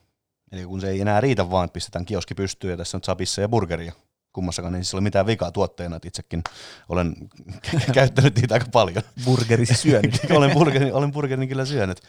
Eli 0.53 0.65
kun 0.65 0.81
se 0.81 0.91
ei 0.91 1.01
enää 1.01 1.21
riitä 1.21 1.51
vaan, 1.51 1.65
että 1.65 1.73
pistetään 1.73 2.05
kioski 2.05 2.35
pystyyn 2.35 2.71
ja 2.71 2.77
tässä 2.77 2.97
on 2.97 3.05
sapissa 3.05 3.41
ja 3.41 3.49
burgeria 3.49 3.93
kummassakaan, 4.33 4.73
niin 4.73 4.85
siis 4.85 4.95
ei 4.95 4.99
ole 4.99 5.03
mitään 5.03 5.27
vikaa 5.27 5.51
tuotteena, 5.53 5.97
että 5.97 6.09
itsekin 6.09 6.43
olen 6.89 7.15
käyttänyt 7.95 8.37
niitä 8.37 8.55
aika 8.55 8.67
paljon. 8.73 9.03
Burgerisi 9.25 9.75
syönyt. 9.75 10.21
olen, 10.37 10.51
burgerin, 10.51 10.95
olen 10.95 11.13
burgerin 11.13 11.49
kyllä 11.49 11.65
syönyt. 11.65 12.03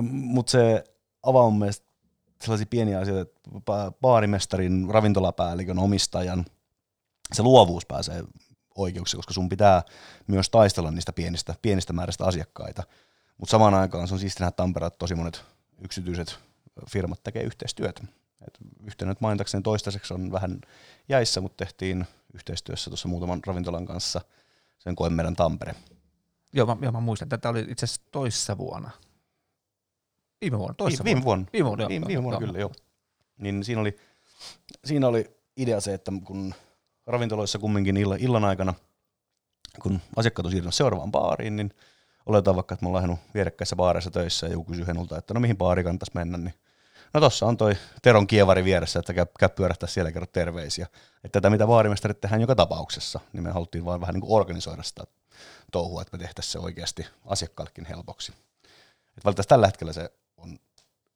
Mutta 0.00 0.50
se 0.50 0.84
avaa 1.22 1.50
mun 1.50 1.58
mielestä 1.58 1.86
sellaisia 2.42 2.66
pieniä 2.70 2.98
asioita, 2.98 3.22
että 3.22 3.50
ba- 3.50 3.92
baarimestarin, 4.00 4.88
ravintolapäällikön, 4.90 5.78
omistajan, 5.78 6.44
se 7.32 7.42
luovuus 7.42 7.86
pääsee 7.86 8.24
oikeuksiin, 8.74 9.18
koska 9.18 9.34
sun 9.34 9.48
pitää 9.48 9.82
myös 10.26 10.50
taistella 10.50 10.90
niistä 10.90 11.12
pienistä, 11.12 11.54
pienistä 11.62 11.92
määristä 11.92 12.24
asiakkaita. 12.24 12.82
Mutta 13.38 13.50
samaan 13.50 13.74
aikaan 13.74 14.08
se 14.08 14.14
on 14.14 14.20
siistiä 14.20 14.44
nähdä 14.44 14.56
Tampereella, 14.56 14.96
tosi 14.98 15.14
monet 15.14 15.44
yksityiset 15.84 16.38
firmat 16.90 17.22
tekee 17.22 17.42
yhteistyötä. 17.42 18.02
Et 18.46 18.58
yhtenä 18.84 19.10
nyt 19.10 19.20
mainitakseni 19.20 19.62
toistaiseksi 19.62 20.14
on 20.14 20.32
vähän 20.32 20.60
jäissä, 21.08 21.40
mutta 21.40 21.64
tehtiin 21.64 22.06
yhteistyössä 22.34 22.90
tuossa 22.90 23.08
muutaman 23.08 23.40
ravintolan 23.46 23.86
kanssa 23.86 24.20
sen 24.78 24.96
koen 24.96 25.12
meidän 25.12 25.36
Tampere. 25.36 25.74
joo, 26.52 26.66
mä, 26.66 26.76
joo, 26.82 26.92
mä 26.92 27.00
muistan. 27.00 27.28
Tätä 27.28 27.48
oli 27.48 27.66
itse 27.68 27.84
asiassa 27.84 28.02
toissa 28.10 28.58
vuonna. 28.58 28.90
Viime 30.42 30.58
vuonna, 30.58 30.74
toissa 30.74 31.04
viime 31.04 31.24
vuonna. 31.24 31.46
Viime 31.52 31.66
vuonna. 31.68 31.88
Viime, 31.88 32.06
viime 32.06 32.22
vuonna 32.22 32.40
kyllä, 32.40 32.58
joo. 32.58 32.72
Niin 33.38 33.64
siinä 33.64 33.80
oli, 33.80 33.96
siinä 34.84 35.08
oli 35.08 35.36
idea 35.56 35.80
se, 35.80 35.94
että 35.94 36.12
kun 36.24 36.54
ravintoloissa 37.06 37.58
kumminkin 37.58 37.96
illan, 37.96 38.18
illan 38.20 38.44
aikana, 38.44 38.74
kun 39.82 40.00
asiakkaat 40.16 40.46
on 40.46 40.52
siirtynyt 40.52 40.74
seuraavaan 40.74 41.10
baariin, 41.12 41.56
niin 41.56 41.70
oletetaan 42.26 42.56
vaikka, 42.56 42.74
että 42.74 42.84
me 42.84 42.88
ollaan 42.88 43.18
vierekkäissä 43.34 43.76
baareissa 43.76 44.10
töissä 44.10 44.46
ja 44.46 44.52
joku 44.52 44.64
kysyy 44.64 44.86
Henulta, 44.86 45.18
että 45.18 45.34
no 45.34 45.40
mihin 45.40 45.56
baari 45.56 45.84
kannattaisi 45.84 46.12
mennä, 46.14 46.38
niin 46.38 46.54
no 47.14 47.20
tossa 47.20 47.46
on 47.46 47.56
toi 47.56 47.76
Teron 48.02 48.26
kievari 48.26 48.64
vieressä, 48.64 48.98
että 48.98 49.14
käy, 49.14 49.26
käy 49.38 49.48
pyörähtää 49.48 49.88
siellä 49.88 50.08
ja 50.08 50.12
kerro 50.12 50.26
terveisiä. 50.26 50.86
Että 51.24 51.40
tätä 51.40 51.50
mitä 51.50 51.66
baarimestarit 51.66 52.20
tehdään 52.20 52.40
joka 52.40 52.54
tapauksessa, 52.54 53.20
niin 53.32 53.42
me 53.42 53.50
haluttiin 53.50 53.84
vaan 53.84 54.00
vähän 54.00 54.14
niin 54.14 54.20
kuin 54.20 54.32
organisoida 54.32 54.82
sitä 54.82 55.04
touhua, 55.72 56.02
että 56.02 56.16
me 56.16 56.22
tehtäisiin 56.22 56.52
se 56.52 56.58
oikeasti 56.58 57.06
asiakkaallekin 57.26 57.84
helpoksi. 57.84 58.32
Että 58.32 59.24
valitettavasti 59.24 59.48
tällä 59.48 59.66
hetkellä 59.66 59.92
se 59.92 60.10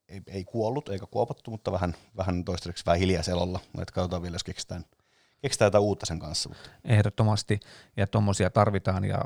ei, 0.08 0.22
ei 0.26 0.44
kuollut 0.44 0.88
eikä 0.88 1.06
kuopattu, 1.10 1.50
mutta 1.50 1.72
vähän, 1.72 1.94
vähän 2.16 2.44
toistaiseksi 2.44 2.86
vähän 2.86 3.00
hiljaiselolla. 3.00 3.60
Että 3.80 3.92
katsotaan 3.92 4.22
vielä, 4.22 4.34
jos 4.34 4.44
keksitään, 4.44 4.84
keksitään 5.42 5.66
jotain 5.66 5.84
uutta 5.84 6.06
sen 6.06 6.18
kanssa. 6.18 6.48
Mutta. 6.48 6.70
Ehdottomasti, 6.84 7.60
ja 7.96 8.06
tuommoisia 8.06 8.50
tarvitaan, 8.50 9.04
ja 9.04 9.24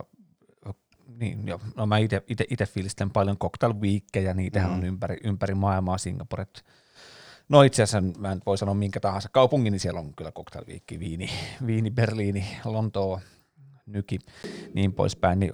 niin, 1.06 1.48
jo. 1.48 1.60
No 1.76 1.86
mä 1.86 1.98
ite 1.98 2.66
fiilistelen 2.66 3.10
paljon 3.10 3.38
cocktail 3.38 3.74
weekkejä, 3.74 4.34
niitähän 4.34 4.70
mm. 4.70 4.76
on 4.76 4.84
ympäri, 4.84 5.16
ympäri 5.24 5.54
maailmaa, 5.54 5.98
Singaporet. 5.98 6.64
No 7.48 7.62
itse 7.62 7.82
asiassa 7.82 8.20
mä 8.20 8.32
en 8.32 8.42
voi 8.46 8.58
sanoa 8.58 8.74
minkä 8.74 9.00
tahansa 9.00 9.28
kaupungin, 9.32 9.70
niin 9.70 9.80
siellä 9.80 10.00
on 10.00 10.14
kyllä 10.14 10.32
cocktail 10.32 10.66
weekki, 10.66 10.98
Viini, 10.98 11.30
Viini, 11.66 11.90
Berliini, 11.90 12.46
Lontoo, 12.64 13.20
Nyki, 13.86 14.18
niin 14.74 14.92
poispäin, 14.92 15.40
niin 15.40 15.52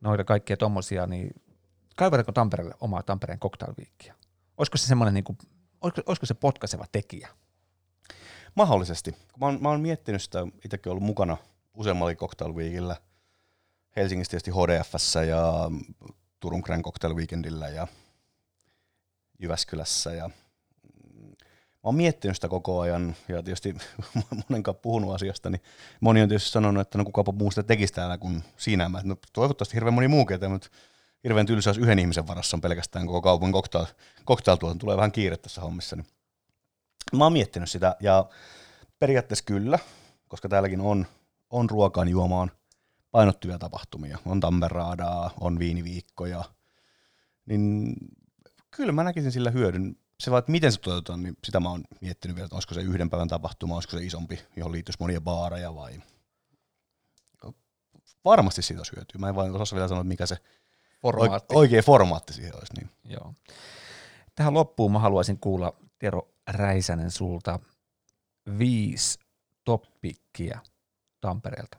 noita 0.00 0.24
kaikkia 0.24 0.56
tommosia, 0.56 1.06
niin 1.06 1.30
kaivatako 1.96 2.32
Tampereelle 2.32 2.74
omaa 2.80 3.02
Tampereen 3.02 3.40
cocktail? 3.40 3.74
Olisiko 4.58 4.78
se 4.78 4.86
semmoinen, 4.86 5.14
niin 5.14 5.24
kuin, 5.24 5.38
olisiko, 5.80 6.02
olisiko 6.06 6.26
se 6.26 6.34
potkaiseva 6.34 6.84
tekijä? 6.92 7.28
Mahdollisesti. 8.54 9.16
Mä 9.40 9.46
oon, 9.46 9.58
mä 9.60 9.68
oon 9.68 9.80
miettinyt 9.80 10.22
sitä, 10.22 10.46
itsekin 10.64 10.90
ollut 10.90 11.04
mukana 11.04 11.36
useammalla 11.74 12.14
Cocktail 12.14 12.54
Weekillä, 12.54 12.96
Helsingissä 13.96 14.30
tietysti 14.30 14.50
HDFssä 14.50 15.22
ja 15.22 15.70
Turun 16.40 16.60
Grand 16.60 16.82
Cocktail 16.82 17.14
Weekendillä 17.14 17.68
ja 17.68 17.86
Jyväskylässä 19.38 20.14
ja 20.14 20.30
mä 21.86 21.88
oon 21.88 21.94
miettinyt 21.94 22.36
sitä 22.36 22.48
koko 22.48 22.80
ajan 22.80 23.16
ja 23.28 23.42
tietysti 23.42 23.76
monen 24.48 24.62
kanssa 24.62 24.80
puhunut 24.82 25.14
asiasta, 25.14 25.50
niin 25.50 25.62
moni 26.00 26.22
on 26.22 26.28
tietysti 26.28 26.50
sanonut, 26.50 26.80
että 26.80 26.98
no 26.98 27.04
kukapa 27.04 27.32
muu 27.32 27.50
sitä 27.50 27.62
tekisi 27.62 27.92
täällä 27.92 28.18
kuin 28.18 28.44
siinä. 28.56 28.88
Mä, 28.88 29.00
no, 29.04 29.16
toivottavasti 29.32 29.74
hirveän 29.74 29.94
moni 29.94 30.08
muu 30.08 30.26
ketä, 30.26 30.48
mutta 30.48 30.68
hirveän 31.26 31.46
tylsä, 31.46 31.70
jos 31.70 31.78
yhden 31.78 31.98
ihmisen 31.98 32.26
varassa 32.26 32.56
on 32.56 32.60
pelkästään 32.60 33.06
koko 33.06 33.22
kaupungin 33.22 33.54
cocktail, 33.54 33.86
cocktail 34.26 34.56
tulee 34.56 34.96
vähän 34.96 35.12
kiire 35.12 35.36
tässä 35.36 35.60
hommissa. 35.60 35.96
Niin 35.96 36.06
mä 37.12 37.24
oon 37.24 37.32
miettinyt 37.32 37.70
sitä 37.70 37.96
ja 38.00 38.28
periaatteessa 38.98 39.44
kyllä, 39.44 39.78
koska 40.28 40.48
täälläkin 40.48 40.80
on, 40.80 41.06
on 41.50 41.70
ruokaan 41.70 42.08
juomaan 42.08 42.50
painottuvia 43.10 43.58
tapahtumia. 43.58 44.18
On 44.26 44.40
Tamperaadaa, 44.40 45.30
on 45.40 45.58
viiniviikkoja, 45.58 46.44
niin 47.46 47.94
kyllä 48.70 48.92
mä 48.92 49.04
näkisin 49.04 49.32
sillä 49.32 49.50
hyödyn. 49.50 49.96
se 50.20 50.30
vaan, 50.30 50.38
että 50.38 50.52
miten 50.52 50.72
se 50.72 50.80
toteutetaan, 50.80 51.22
niin 51.22 51.36
sitä 51.44 51.60
mä 51.60 51.70
oon 51.70 51.84
miettinyt 52.00 52.34
vielä, 52.34 52.44
että 52.44 52.56
olisiko 52.56 52.74
se 52.74 52.80
yhden 52.80 53.10
päivän 53.10 53.28
tapahtuma, 53.28 53.74
olisiko 53.74 53.96
se 53.96 54.04
isompi, 54.04 54.40
johon 54.56 54.72
liittyisi 54.72 54.98
monia 55.00 55.20
baareja 55.20 55.74
vai... 55.74 56.02
Varmasti 58.24 58.62
siitä 58.62 58.80
olisi 58.80 58.92
hyötyä. 58.96 59.18
Mä 59.18 59.28
en 59.28 59.34
vain 59.34 59.52
osaa 59.52 59.76
vielä 59.76 59.88
sanoa, 59.88 60.04
mikä 60.04 60.26
se 60.26 60.36
Formaatti. 61.06 61.54
oikea 61.54 61.82
formaatti 61.82 62.32
siihen 62.32 62.56
olisi. 62.56 62.72
Niin. 62.76 62.90
Joo. 63.04 63.34
Tähän 64.34 64.54
loppuun 64.54 64.92
mä 64.92 64.98
haluaisin 64.98 65.38
kuulla, 65.38 65.72
Tero 65.98 66.28
Räisänen, 66.46 67.10
sulta 67.10 67.58
viisi 68.58 69.18
toppikkiä 69.64 70.60
Tampereelta. 71.20 71.78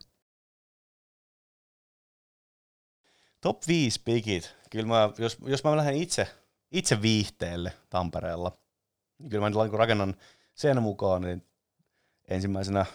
Top 3.42 3.68
5 3.68 4.02
pikit. 4.06 4.56
Kyllä 4.70 4.88
mä, 4.88 5.10
jos, 5.18 5.38
jos 5.46 5.63
mä 5.63 5.78
lähden 5.78 5.96
itse, 5.96 6.28
itse 6.72 7.02
viihteelle 7.02 7.74
Tampereella, 7.90 8.52
niin 9.18 9.30
kyllä 9.30 9.50
mä 9.50 9.63
nyt 9.63 9.74
rakennan 9.74 10.16
sen 10.54 10.82
mukaan, 10.82 11.22
niin 11.22 11.48
ensimmäisenä 12.28 12.86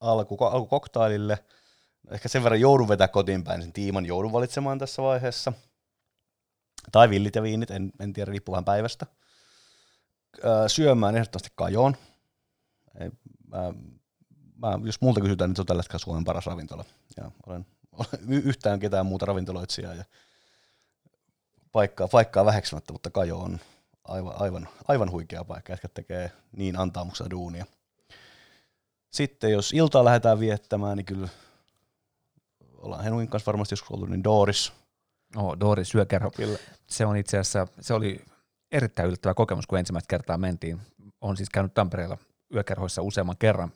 alku, 0.00 0.44
alku 0.44 0.66
koktailille. 0.66 1.44
Ehkä 2.10 2.28
sen 2.28 2.44
verran 2.44 2.60
joudun 2.60 2.88
vetää 2.88 3.08
kotiin 3.08 3.44
päin, 3.44 3.62
sen 3.62 3.72
tiiman 3.72 4.06
joudun 4.06 4.32
valitsemaan 4.32 4.78
tässä 4.78 5.02
vaiheessa. 5.02 5.52
Tai 6.92 7.10
villit 7.10 7.34
ja 7.34 7.42
viinit, 7.42 7.70
en, 7.70 7.92
en 8.00 8.12
tiedä, 8.12 8.30
riippuu 8.30 8.52
vähän 8.52 8.64
päivästä. 8.64 9.06
Öö, 10.44 10.68
syömään 10.68 11.16
ehdottomasti 11.16 11.50
kajoon. 11.54 11.96
Ei, 13.00 13.10
mä, 13.46 13.72
mä, 14.56 14.78
jos 14.84 15.00
multa 15.00 15.20
kysytään, 15.20 15.50
niin 15.50 15.56
se 15.56 15.62
on 15.62 15.66
tällä 15.66 15.80
hetkellä 15.80 15.98
Suomen 15.98 16.24
paras 16.24 16.46
ravintola. 16.46 16.84
Ja 17.16 17.30
olen 17.46 17.66
yhtään 18.28 18.80
ketään 18.80 19.06
muuta 19.06 19.26
ravintoloitsijaa 19.26 19.94
ja 19.94 20.04
paikkaa, 21.72 22.08
paikkaa 22.08 22.44
väheksymättä, 22.44 22.92
mutta 22.92 23.10
Kajo 23.10 23.38
on 23.38 23.60
aivan, 24.04 24.34
aivan, 24.40 24.68
aivan 24.88 25.10
huikea 25.10 25.44
paikka, 25.44 25.72
jotka 25.72 25.88
tekee 25.88 26.32
niin 26.52 26.78
antamuksella 26.78 27.30
duunia. 27.30 27.66
Sitten 29.10 29.52
jos 29.52 29.72
iltaa 29.72 30.04
lähdetään 30.04 30.40
viettämään, 30.40 30.96
niin 30.96 31.06
kyllä 31.06 31.28
ollaan 32.80 33.04
Henrin 33.04 33.28
kanssa 33.28 33.46
varmasti 33.46 33.72
joskus 33.72 33.90
ollut, 33.90 34.08
niin 34.10 34.24
Doris. 34.24 34.72
Oh, 35.36 35.60
Doris 35.60 35.88
syökerho. 35.88 36.30
Kyllä. 36.30 36.58
Se 36.86 37.06
on 37.06 37.16
itse 37.16 37.38
asiassa, 37.38 37.66
se 37.80 37.94
oli 37.94 38.24
erittäin 38.72 39.08
yllättävä 39.08 39.34
kokemus, 39.34 39.66
kun 39.66 39.78
ensimmäistä 39.78 40.08
kertaa 40.10 40.38
mentiin. 40.38 40.80
on 41.20 41.36
siis 41.36 41.50
käynyt 41.50 41.74
Tampereella 41.74 42.18
yökerhoissa 42.54 43.02
useamman 43.02 43.36
kerran 43.38 43.72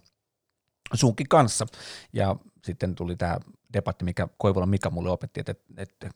sunkin 0.94 1.28
kanssa. 1.28 1.66
Ja 2.12 2.36
sitten 2.64 2.94
tuli 2.94 3.16
tämä 3.16 3.38
debatti, 3.72 4.04
mikä 4.04 4.28
Koivola 4.38 4.66
Mika 4.66 4.90
mulle 4.90 5.10
opetti, 5.10 5.40
että, 5.40 5.54
että, 5.76 6.10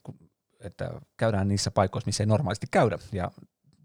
että 0.61 0.91
käydään 1.17 1.49
niissä 1.49 1.71
paikoissa, 1.71 2.09
missä 2.09 2.23
ei 2.23 2.27
normaalisti 2.27 2.67
käydä. 2.71 2.99
Ja 3.13 3.31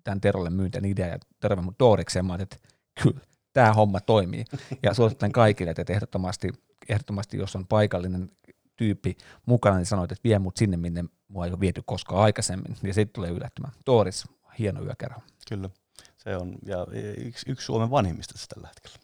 tämän 0.04 0.22
Terolle 0.22 0.50
myyn 0.50 0.72
tämän 0.72 0.89
idea 0.89 1.08
ja 1.08 1.20
terve 1.39 1.62
mun 1.62 1.76
Doorikseen, 1.80 2.26
mä 2.26 2.36
että 2.36 2.58
kyllä, 3.04 3.20
tämä 3.54 3.74
homma 3.74 4.00
toimii. 4.00 4.46
Ja 4.84 4.94
suosittelen 4.94 5.32
kaikille, 5.32 5.74
että 5.78 5.94
ehdottomasti, 5.94 6.50
ehdottomasti 6.89 7.38
jos 7.38 7.56
on 7.56 7.68
paikallinen 7.68 8.32
tyyppi 8.76 9.18
mukana, 9.46 9.78
niin 9.78 9.86
sanoit, 9.86 10.12
että 10.12 10.24
vie 10.24 10.40
mut 10.40 10.58
sinne, 10.58 10.78
minne 10.78 11.04
mua 11.28 11.46
ei 11.46 11.52
ole 11.52 11.60
viety 11.60 11.82
koskaan 11.86 12.24
aikaisemmin. 12.24 12.78
Ja 12.84 12.94
sitten 12.94 13.14
tulee 13.14 13.32
yllättymään. 13.32 13.74
Dooris, 13.86 14.28
hieno 14.60 14.84
yökerho. 14.84 15.22
Kyllä, 15.50 15.70
se 16.18 16.38
on 16.38 16.56
ja 16.66 16.88
yksi, 17.18 17.52
yksi 17.52 17.66
Suomen 17.66 17.92
vanhimmista 17.92 18.34
tällä 18.56 18.68
hetkellä. 18.68 18.98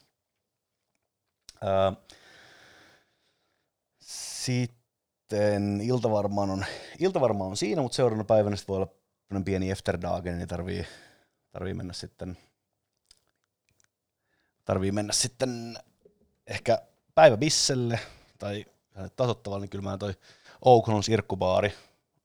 sitten 4.43 5.81
ilta 5.81 6.11
varmaan 6.11 6.49
on, 6.49 6.65
ilta 6.99 7.21
varmaan 7.21 7.49
on 7.49 7.57
siinä, 7.57 7.81
mutta 7.81 7.95
seuraavana 7.95 8.23
päivänä 8.23 8.55
voi 8.67 8.77
olla 8.77 8.87
pieni 9.45 9.71
efterdagen, 9.71 10.37
niin 10.37 10.47
tarvii, 10.47 10.85
tarvii 11.51 11.73
mennä 11.73 11.93
sitten 11.93 12.37
tarvii 14.65 14.91
mennä 14.91 15.13
sitten 15.13 15.77
ehkä 16.47 16.81
päiväbisselle 17.15 17.99
tai 18.39 18.65
tasottavalle, 19.15 19.61
niin 19.61 19.69
kyllä 19.69 19.83
mä 19.83 19.97
toi 19.97 20.13
Oukon 20.61 21.03
sirkkubaari, 21.03 21.73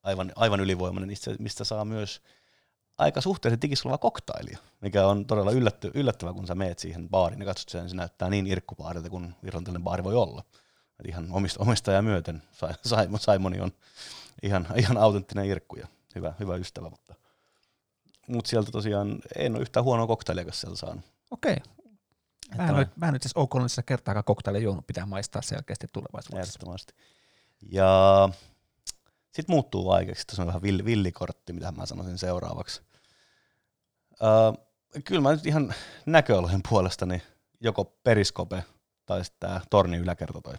aivan, 0.03 0.33
aivan 0.37 0.61
ylivoimainen, 0.61 1.17
mistä 1.39 1.65
saa 1.65 1.85
myös 1.85 2.23
aika 2.99 3.21
suhteellisen 3.21 3.61
tikissä 3.61 3.99
koktailia, 4.01 4.59
mikä 4.81 5.07
on 5.07 5.27
todella 5.27 5.51
yllätty, 5.51 5.91
yllättävää, 5.95 6.35
kun 6.35 6.47
sä 6.47 6.55
meet 6.55 6.79
siihen 6.79 7.09
baariin 7.09 7.41
ja 7.41 7.47
katsot 7.47 7.69
sen, 7.69 7.89
se 7.89 7.97
näyttää 7.97 8.31
niin 8.31 8.47
irkkubaarilta 8.47 9.11
kuin 9.11 9.35
irlantilainen 9.43 9.85
baari 9.85 10.05
voi 10.05 10.15
olla. 10.15 10.45
Et 11.01 11.07
ihan 11.09 11.29
omista, 11.31 11.63
omistajaa 11.63 12.03
myöten 12.03 12.43
Simoni 13.19 13.61
on 13.61 13.73
ihan, 14.43 14.67
ihan 14.77 14.97
autenttinen 14.97 15.47
irkku 15.47 15.77
ja 15.77 15.87
hyvä, 16.15 16.35
hyvä 16.41 16.57
ystävä, 16.57 16.91
mutta, 16.91 17.15
mutta 18.29 18.49
sieltä 18.49 18.73
tosiaan 18.73 19.19
en 19.37 19.55
ole 19.55 19.63
yhtään 19.63 19.85
huonoa 19.85 20.07
koktailia, 20.07 20.53
sieltä 20.53 20.77
saanut. 20.77 21.05
Okei. 21.31 21.57
Mä 22.57 22.81
en, 22.81 22.87
mä 22.97 23.09
en 23.09 23.17
itse 23.17 23.27
asiassa 23.27 23.41
OK 23.41 23.55
kertaakaan 23.87 24.25
koktailia 24.25 24.63
juonut, 24.63 24.87
pitää 24.87 25.07
maistaa 25.07 25.43
selkeästi 25.43 25.87
tulevaisuudessa. 25.93 26.51
Ehdottomasti. 26.51 26.95
Ja 27.71 28.29
sitten 29.33 29.55
muuttuu 29.55 29.87
vaikeaksi, 29.87 30.25
se 30.33 30.41
on 30.43 30.47
vähän 30.47 30.63
vill, 30.63 30.85
villikortti, 30.85 31.53
mitä 31.53 31.73
mä 31.73 31.87
sanoisin 31.87 32.19
seuraavaksi. 32.19 32.83
Öö, 34.23 35.01
kyllä 35.05 35.21
mä 35.21 35.33
nyt 35.33 35.47
ihan 35.47 35.75
näköalojen 36.07 36.61
puolestani 36.69 37.23
joko 37.61 37.85
periskope 37.85 38.65
tai 39.07 39.25
sitten 39.25 39.49
tämä 39.49 39.61
torni 39.71 39.97
yläkerta 39.97 40.41
toi 40.41 40.55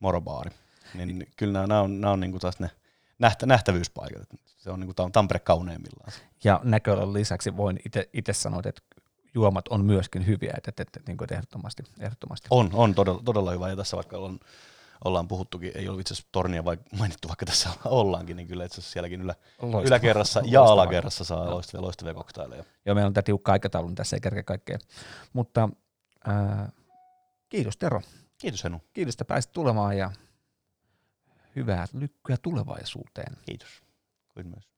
morobaari. 0.00 0.50
Niin 0.94 1.26
kyllä 1.36 1.52
nämä, 1.52 1.66
nämä 1.66 1.80
on, 1.80 2.00
nämä 2.00 2.12
on 2.12 2.20
niinku 2.20 2.38
taas 2.38 2.58
ne 2.58 2.70
nähtä, 3.18 3.46
nähtävyyspaikat. 3.46 4.28
Se 4.56 4.70
on 4.70 4.80
niinku 4.80 4.94
Tampere 5.12 5.38
kauneimmillaan. 5.38 6.12
Ja 6.44 6.60
näköalan 6.64 7.12
lisäksi 7.12 7.56
voin 7.56 7.80
itse 8.12 8.32
sanoa, 8.32 8.62
että 8.64 8.82
juomat 9.36 9.68
on 9.68 9.84
myöskin 9.84 10.26
hyviä, 10.26 10.54
että, 10.56 10.68
että, 10.68 10.82
että, 10.82 11.00
että 11.00 11.12
niin 11.12 11.32
ehdottomasti, 11.32 11.82
ehdottomasti. 12.00 12.48
On, 12.50 12.70
on 12.72 12.94
todella, 12.94 13.22
todella 13.24 13.50
hyvä, 13.50 13.68
ja 13.68 13.76
tässä 13.76 13.96
vaikka 13.96 14.18
on 14.18 14.38
ollaan 15.04 15.28
puhuttukin, 15.28 15.72
ei 15.74 15.88
ollut 15.88 16.00
itse 16.00 16.14
asiassa 16.14 16.28
tornia 16.32 16.64
vai 16.64 16.78
mainittu, 16.98 17.28
vaikka 17.28 17.46
tässä 17.46 17.70
ollaankin, 17.84 18.36
niin 18.36 18.48
kyllä 18.48 18.64
itse 18.64 18.74
asiassa 18.74 18.92
sielläkin 18.92 19.20
ylä, 19.22 19.34
yläkerrassa 19.86 20.42
ja 20.44 20.62
alakerrassa 20.62 21.24
saa 21.24 21.50
loistavia, 21.50 21.82
loistavia 21.82 22.14
koktaileja. 22.14 22.64
Joo, 22.86 22.94
meillä 22.94 23.06
on 23.06 23.14
tämä 23.14 23.22
tiukka 23.22 23.52
aikataulu, 23.52 23.88
niin 23.88 23.96
tässä 23.96 24.16
ei 24.16 24.20
kerkeä 24.20 24.42
kaikkea. 24.42 24.78
Mutta 25.32 25.68
äh, 26.28 26.72
kiitos 27.48 27.76
Tero. 27.76 28.02
Kiitos 28.38 28.64
Henu. 28.64 28.80
Kiitos, 28.92 29.14
että 29.14 29.24
pääsit 29.24 29.52
tulemaan 29.52 29.98
ja 29.98 30.10
hyvää 31.56 31.86
lykkyä 31.92 32.36
tulevaisuuteen. 32.42 33.36
Kiitos. 33.46 33.68
Kuin 34.34 34.46
myös. 34.46 34.75